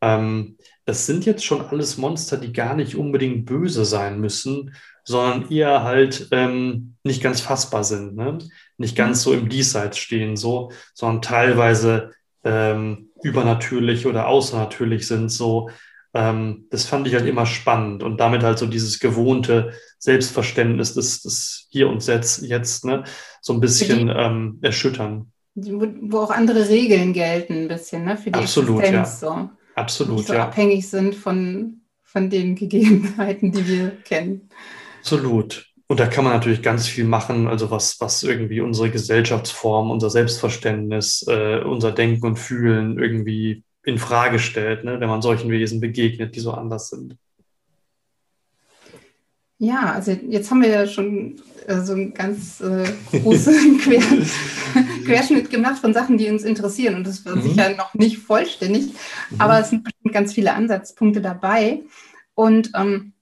Ähm, 0.00 0.56
das 0.84 1.06
sind 1.06 1.24
jetzt 1.24 1.44
schon 1.44 1.60
alles 1.60 1.96
Monster, 1.96 2.36
die 2.36 2.52
gar 2.52 2.74
nicht 2.74 2.96
unbedingt 2.96 3.46
böse 3.46 3.84
sein 3.84 4.20
müssen, 4.20 4.74
sondern 5.04 5.50
eher 5.50 5.84
halt 5.84 6.28
ähm, 6.32 6.96
nicht 7.04 7.22
ganz 7.22 7.40
fassbar 7.40 7.84
sind, 7.84 8.16
ne? 8.16 8.38
nicht 8.76 8.96
ganz 8.96 9.22
so 9.22 9.32
im 9.32 9.48
Diesseits 9.48 9.98
stehen, 9.98 10.36
so, 10.36 10.72
sondern 10.94 11.22
teilweise 11.22 12.12
ähm, 12.44 13.10
übernatürlich 13.22 14.06
oder 14.06 14.26
außernatürlich 14.26 15.06
sind, 15.06 15.28
so. 15.30 15.70
Ähm, 16.14 16.66
das 16.70 16.84
fand 16.84 17.06
ich 17.06 17.14
halt 17.14 17.26
immer 17.26 17.46
spannend 17.46 18.02
und 18.02 18.18
damit 18.18 18.42
halt 18.42 18.58
so 18.58 18.66
dieses 18.66 18.98
gewohnte 18.98 19.72
Selbstverständnis 19.98 20.94
des, 20.94 21.22
des 21.22 21.66
Hier 21.70 21.88
und 21.88 22.06
Jetzt, 22.06 22.42
jetzt 22.42 22.84
ne? 22.84 23.04
so 23.40 23.52
ein 23.54 23.60
bisschen 23.60 24.12
ähm, 24.14 24.58
erschüttern. 24.60 25.32
Wo 25.54 26.18
auch 26.18 26.30
andere 26.30 26.68
Regeln 26.68 27.12
gelten, 27.12 27.62
ein 27.62 27.68
bisschen, 27.68 28.04
ne? 28.04 28.16
für 28.16 28.30
die 28.30 28.38
Absolut, 28.38 28.80
Existenz. 28.80 29.20
Ja. 29.20 29.28
So. 29.28 29.50
Absolut, 29.74 30.18
die 30.18 30.24
so 30.24 30.34
ja. 30.34 30.44
abhängig 30.44 30.88
sind 30.88 31.14
von, 31.14 31.80
von 32.02 32.28
den 32.28 32.56
Gegebenheiten, 32.56 33.52
die 33.52 33.66
wir 33.66 33.90
kennen. 34.04 34.48
Absolut. 35.00 35.66
Und 35.88 36.00
da 36.00 36.06
kann 36.06 36.24
man 36.24 36.32
natürlich 36.32 36.62
ganz 36.62 36.86
viel 36.86 37.04
machen, 37.04 37.48
also 37.48 37.70
was, 37.70 38.00
was 38.00 38.22
irgendwie 38.22 38.60
unsere 38.60 38.90
Gesellschaftsform, 38.90 39.90
unser 39.90 40.08
Selbstverständnis, 40.08 41.24
äh, 41.28 41.60
unser 41.60 41.92
Denken 41.92 42.26
und 42.26 42.38
Fühlen 42.38 42.98
irgendwie 42.98 43.62
in 43.84 43.98
Frage 43.98 44.38
stellt, 44.38 44.84
ne, 44.84 45.00
wenn 45.00 45.08
man 45.08 45.22
solchen 45.22 45.50
Wesen 45.50 45.80
begegnet, 45.80 46.36
die 46.36 46.40
so 46.40 46.52
anders 46.52 46.88
sind. 46.88 47.16
Ja, 49.58 49.92
also 49.92 50.10
jetzt 50.10 50.50
haben 50.50 50.62
wir 50.62 50.70
ja 50.70 50.86
schon 50.88 51.40
äh, 51.68 51.80
so 51.80 51.92
einen 51.92 52.12
ganz 52.14 52.60
äh, 52.60 52.84
großen 53.12 53.78
Quer 53.82 54.02
Querschnitt 55.04 55.50
gemacht 55.50 55.78
von 55.78 55.94
Sachen, 55.94 56.18
die 56.18 56.28
uns 56.28 56.42
interessieren. 56.42 56.96
Und 56.96 57.06
das 57.06 57.24
war 57.24 57.36
mhm. 57.36 57.42
sicher 57.42 57.76
noch 57.76 57.94
nicht 57.94 58.18
vollständig, 58.18 58.86
mhm. 58.86 59.40
aber 59.40 59.60
es 59.60 59.70
sind 59.70 59.84
bestimmt 59.84 60.12
ganz 60.12 60.32
viele 60.32 60.54
Ansatzpunkte 60.54 61.20
dabei. 61.20 61.82
Und 62.34 62.72
ähm, 62.74 63.12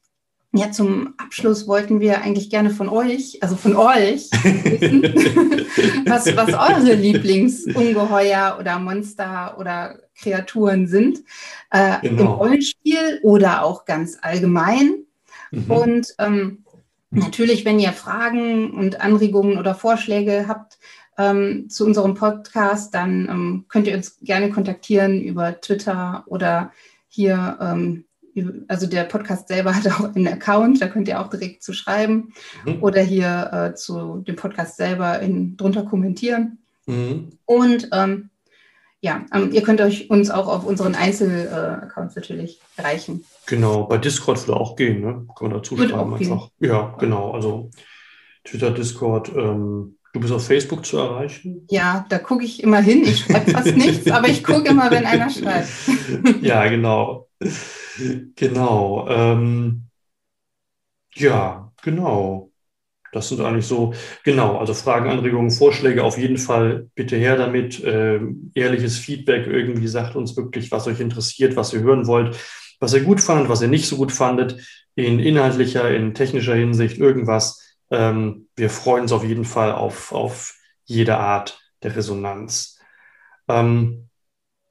ja, 0.53 0.73
zum 0.73 1.15
Abschluss 1.17 1.69
wollten 1.69 2.01
wir 2.01 2.23
eigentlich 2.23 2.51
gerne 2.51 2.71
von 2.71 2.89
euch, 2.89 3.39
also 3.43 3.55
von 3.55 3.77
euch, 3.77 4.31
wissen, 4.33 5.03
was, 6.07 6.35
was 6.37 6.55
eure 6.55 6.95
Lieblingsungeheuer 6.95 8.57
oder 8.59 8.79
Monster 8.79 9.57
oder 9.59 10.01
Kreaturen 10.21 10.87
sind 10.87 11.21
äh, 11.71 12.01
genau. 12.03 12.23
im 12.23 12.27
Rollenspiel 12.29 13.21
oder 13.23 13.65
auch 13.65 13.85
ganz 13.85 14.19
allgemein. 14.21 15.05
Mhm. 15.51 15.71
Und 15.71 16.15
ähm, 16.19 16.65
natürlich, 17.11 17.65
wenn 17.65 17.81
ihr 17.81 17.93
Fragen 17.93 18.71
und 18.71 19.01
Anregungen 19.01 19.59
oder 19.59 19.75
Vorschläge 19.75 20.47
habt 20.49 20.79
ähm, 21.19 21.69
zu 21.69 21.85
unserem 21.85 22.15
Podcast, 22.15 22.95
dann 22.95 23.29
ähm, 23.29 23.65
könnt 23.69 23.87
ihr 23.87 23.95
uns 23.95 24.19
gerne 24.21 24.51
kontaktieren 24.51 25.21
über 25.21 25.61
Twitter 25.61 26.25
oder 26.27 26.73
hier 27.09 27.59
ähm, 27.61 28.05
also 28.69 28.87
der 28.87 29.05
Podcast 29.05 29.49
selber 29.49 29.75
hat 29.77 29.87
auch 29.89 30.15
einen 30.15 30.29
Account, 30.29 30.81
da 30.81 30.89
könnt 30.89 31.09
ihr 31.09 31.21
auch 31.21 31.29
direkt 31.29 31.63
zu 31.63 31.73
schreiben 31.73 32.33
mhm. 32.65 32.83
oder 32.83 33.03
hier 33.03 33.51
äh, 33.53 33.75
zu 33.75 34.19
dem 34.27 34.37
Podcast 34.37 34.77
selber 34.77 35.21
in, 35.21 35.57
drunter 35.57 35.85
kommentieren. 35.85 36.59
Mhm. 36.87 37.31
Und 37.45 37.89
ähm, 37.93 38.31
ja, 39.03 39.25
ähm, 39.33 39.51
ihr 39.53 39.63
könnt 39.63 39.81
euch 39.81 40.11
uns 40.11 40.31
auch 40.31 40.47
auf 40.47 40.65
unseren 40.65 40.95
Einzelaccounts 40.95 42.17
äh, 42.17 42.21
natürlich 42.21 42.61
erreichen. 42.77 43.25
Genau, 43.47 43.85
bei 43.85 43.97
Discord 43.97 44.47
würde 44.47 44.61
auch 44.61 44.77
gehen, 44.77 45.01
ne? 45.01 45.27
Kann 45.37 45.49
man 45.49 45.53
dazu 45.53 45.77
schreiben 45.77 46.15
einfach. 46.15 46.51
Ja, 46.59 46.95
genau. 46.99 47.33
Also 47.33 47.71
Twitter, 48.45 48.71
Discord, 48.71 49.31
ähm, 49.35 49.97
du 50.13 50.21
bist 50.21 50.33
auf 50.33 50.47
Facebook 50.47 50.85
zu 50.85 50.99
erreichen? 50.99 51.67
Ja, 51.71 52.05
da 52.11 52.19
gucke 52.19 52.45
ich 52.45 52.63
immer 52.63 52.81
hin. 52.81 53.03
Ich 53.05 53.21
schreibe 53.21 53.51
fast 53.53 53.75
nichts, 53.75 54.11
aber 54.11 54.29
ich 54.29 54.45
gucke 54.45 54.69
immer, 54.69 54.91
wenn 54.91 55.07
einer 55.07 55.31
schreibt. 55.31 55.69
ja, 56.43 56.67
genau. 56.69 57.29
Genau. 58.37 59.09
Ähm, 59.09 59.87
ja, 61.15 61.73
genau. 61.83 62.50
Das 63.13 63.29
sind 63.29 63.41
eigentlich 63.41 63.67
so, 63.67 63.93
genau, 64.25 64.59
also 64.59 64.75
Fragen, 64.75 65.09
Anregungen, 65.09 65.51
Vorschläge 65.51 66.05
auf 66.05 66.17
jeden 66.17 66.39
Fall 66.39 66.89
bitte 66.95 67.17
her 67.17 67.37
damit. 67.37 67.83
Ähm, 67.85 68.53
ehrliches 68.55 68.99
Feedback 68.99 69.47
irgendwie 69.47 69.89
sagt 69.89 70.17
uns 70.17 70.37
wirklich, 70.37 70.71
was 70.71 70.87
euch 70.87 71.01
interessiert, 71.01 71.57
was 71.57 71.73
ihr 71.73 71.81
hören 71.81 72.07
wollt, 72.07 72.37
was 72.79 72.95
ihr 72.95 73.03
gut 73.03 73.21
fandet, 73.21 73.49
was 73.49 73.63
ihr 73.63 73.69
nicht 73.69 73.89
so 73.89 73.97
gut 73.97 74.13
fandet, 74.13 74.57
in 74.95 75.19
inhaltlicher, 75.19 75.91
in 75.91 76.15
technischer 76.15 76.55
Hinsicht, 76.55 76.99
irgendwas. 76.99 77.77
Ähm, 77.91 78.49
wir 78.57 78.71
freuen 78.71 79.03
uns 79.03 79.13
auf 79.13 79.25
jeden 79.25 79.45
Fall 79.45 79.73
auf, 79.73 80.13
auf 80.13 80.55
jede 80.85 81.17
Art 81.17 81.61
der 81.83 81.97
Resonanz. 81.97 82.79
Ähm, 83.49 84.10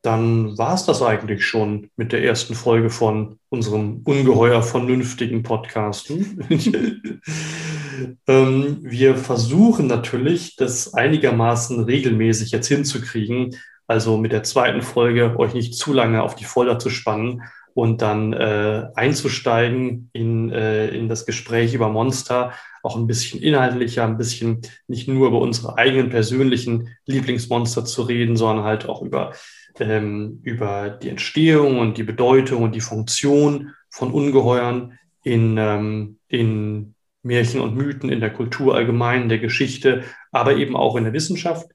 dann 0.01 0.57
war 0.57 0.75
es 0.75 0.85
das 0.85 1.01
eigentlich 1.01 1.45
schon 1.45 1.89
mit 1.97 2.13
der 2.13 2.23
ersten 2.23 2.55
Folge 2.55 2.89
von 2.89 3.38
unserem 3.49 4.01
ungeheuer 4.05 4.63
vernünftigen 4.63 5.43
Podcast. 5.43 6.09
ähm, 8.27 8.77
wir 8.81 9.17
versuchen 9.17 9.88
natürlich, 9.88 10.55
das 10.55 10.93
einigermaßen 10.93 11.83
regelmäßig 11.83 12.51
jetzt 12.51 12.67
hinzukriegen, 12.67 13.55
also 13.88 14.17
mit 14.17 14.31
der 14.31 14.43
zweiten 14.43 14.81
Folge 14.81 15.38
euch 15.38 15.53
nicht 15.53 15.73
zu 15.73 15.91
lange 15.91 16.23
auf 16.23 16.35
die 16.35 16.45
Folter 16.45 16.79
zu 16.79 16.89
spannen 16.89 17.43
und 17.73 18.01
dann 18.01 18.33
äh, 18.33 18.88
einzusteigen 18.95 20.09
in, 20.13 20.51
äh, 20.51 20.88
in 20.89 21.09
das 21.09 21.25
Gespräch 21.25 21.73
über 21.73 21.89
Monster, 21.89 22.53
auch 22.83 22.95
ein 22.95 23.07
bisschen 23.07 23.41
inhaltlicher, 23.41 24.05
ein 24.05 24.17
bisschen 24.17 24.62
nicht 24.88 25.07
nur 25.07 25.27
über 25.27 25.41
unsere 25.41 25.77
eigenen 25.77 26.09
persönlichen 26.09 26.95
Lieblingsmonster 27.05 27.83
zu 27.83 28.03
reden, 28.03 28.38
sondern 28.38 28.65
halt 28.65 28.88
auch 28.88 29.01
über 29.01 29.33
ähm, 29.82 30.39
über 30.44 30.89
die 30.89 31.10
Entstehung 31.10 31.80
und 31.80 31.98
die 31.98 32.04
Bedeutung 32.04 32.63
und 32.63 32.76
die 32.76 32.82
Funktion 32.82 33.74
von 33.89 34.12
Ungeheuern 34.12 34.98
in, 35.24 35.58
ähm, 35.58 36.20
in 36.28 36.96
Märchen 37.24 37.62
und 37.62 37.76
Mythen, 37.76 38.10
in 38.10 38.20
der 38.20 38.34
Kultur 38.34 38.76
allgemein, 38.76 39.24
in 39.24 39.30
der 39.30 39.39
Geschichte, 39.39 40.04
aber 40.32 40.56
eben 40.56 40.76
auch 40.76 40.96
in 40.96 41.04
der 41.04 41.13
Wissenschaft 41.13 41.70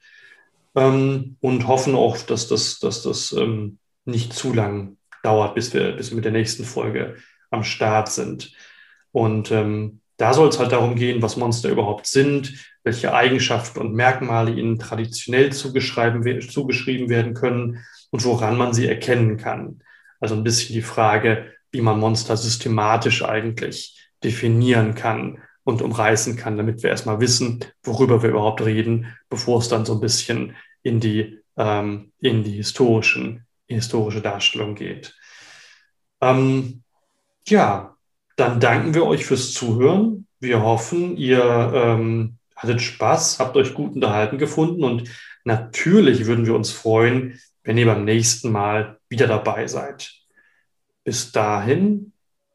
ähm, 0.74 1.36
und 1.40 1.66
hoffen 1.66 1.94
auch, 1.94 2.18
dass 2.18 2.48
das, 2.48 2.78
dass 2.78 3.02
das 3.02 3.32
ähm, 3.32 3.78
nicht 4.04 4.32
zu 4.32 4.52
lang 4.52 4.96
dauert, 5.22 5.54
bis 5.54 5.72
wir, 5.72 5.92
bis 5.92 6.10
wir 6.10 6.16
mit 6.16 6.24
der 6.24 6.32
nächsten 6.32 6.64
Folge 6.64 7.16
am 7.50 7.64
Start 7.64 8.10
sind. 8.10 8.52
Und 9.12 9.50
ähm, 9.50 10.00
da 10.16 10.32
soll 10.32 10.48
es 10.48 10.58
halt 10.58 10.72
darum 10.72 10.94
gehen, 10.94 11.22
was 11.22 11.36
Monster 11.36 11.68
überhaupt 11.68 12.06
sind, 12.06 12.52
welche 12.84 13.14
Eigenschaften 13.14 13.80
und 13.80 13.94
Merkmale 13.94 14.52
ihnen 14.52 14.78
traditionell 14.78 15.52
zugeschrieben 15.52 16.24
werden 16.24 17.34
können 17.34 17.84
und 18.10 18.24
woran 18.24 18.56
man 18.56 18.74
sie 18.74 18.86
erkennen 18.86 19.36
kann. 19.36 19.82
Also 20.20 20.34
ein 20.34 20.44
bisschen 20.44 20.74
die 20.74 20.82
Frage, 20.82 21.52
wie 21.72 21.80
man 21.80 21.98
Monster 21.98 22.36
systematisch 22.36 23.24
eigentlich 23.24 24.08
definieren 24.22 24.94
kann 24.94 25.42
und 25.64 25.82
umreißen 25.82 26.36
kann, 26.36 26.56
damit 26.56 26.82
wir 26.82 26.90
erstmal 26.90 27.20
wissen, 27.20 27.64
worüber 27.82 28.22
wir 28.22 28.30
überhaupt 28.30 28.64
reden, 28.64 29.16
bevor 29.28 29.58
es 29.58 29.68
dann 29.68 29.84
so 29.84 29.94
ein 29.94 30.00
bisschen 30.00 30.54
in 30.82 31.00
die, 31.00 31.40
ähm, 31.56 32.12
in 32.20 32.44
die 32.44 32.52
historischen, 32.52 33.46
historische 33.66 34.20
Darstellung 34.20 34.74
geht. 34.74 35.14
Ähm, 36.20 36.82
ja, 37.46 37.93
dann 38.36 38.60
danken 38.60 38.94
wir 38.94 39.06
euch 39.06 39.24
fürs 39.24 39.52
Zuhören. 39.52 40.26
Wir 40.40 40.62
hoffen, 40.62 41.16
ihr 41.16 41.72
ähm, 41.74 42.36
hattet 42.56 42.82
Spaß, 42.82 43.38
habt 43.38 43.56
euch 43.56 43.74
gut 43.74 43.94
unterhalten 43.94 44.38
gefunden 44.38 44.84
und 44.84 45.10
natürlich 45.44 46.26
würden 46.26 46.46
wir 46.46 46.54
uns 46.54 46.70
freuen, 46.70 47.40
wenn 47.62 47.78
ihr 47.78 47.86
beim 47.86 48.04
nächsten 48.04 48.52
Mal 48.52 48.98
wieder 49.08 49.26
dabei 49.26 49.66
seid. 49.66 50.12
Bis 51.04 51.32
dahin 51.32 52.12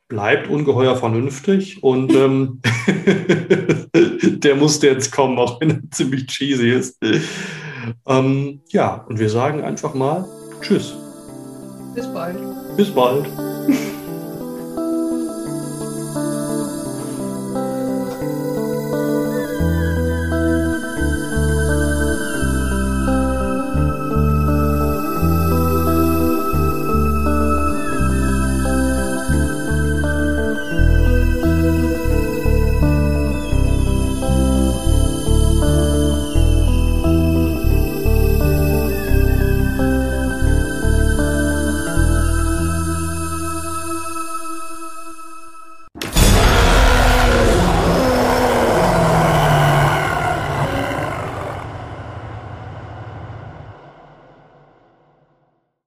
bleibt 0.08 0.50
ungeheuer 0.50 0.96
vernünftig 0.96 1.84
und 1.84 2.14
ähm, 2.14 2.62
der 3.94 4.56
musste 4.56 4.88
jetzt 4.88 5.12
kommen, 5.12 5.38
auch 5.38 5.62
wenn 5.62 5.70
er 5.70 5.92
ziemlich 5.92 6.28
cheesy 6.28 6.72
ist. 6.72 6.98
Ähm, 8.06 8.62
ja, 8.70 9.06
und 9.08 9.20
wir 9.20 9.30
sagen 9.30 9.64
einfach 9.64 9.94
mal 9.94 10.28
Tschüss. 10.62 10.96
Bis 11.96 12.12
bald. 12.14 12.38
Bis 12.76 12.90
bald. 12.90 13.59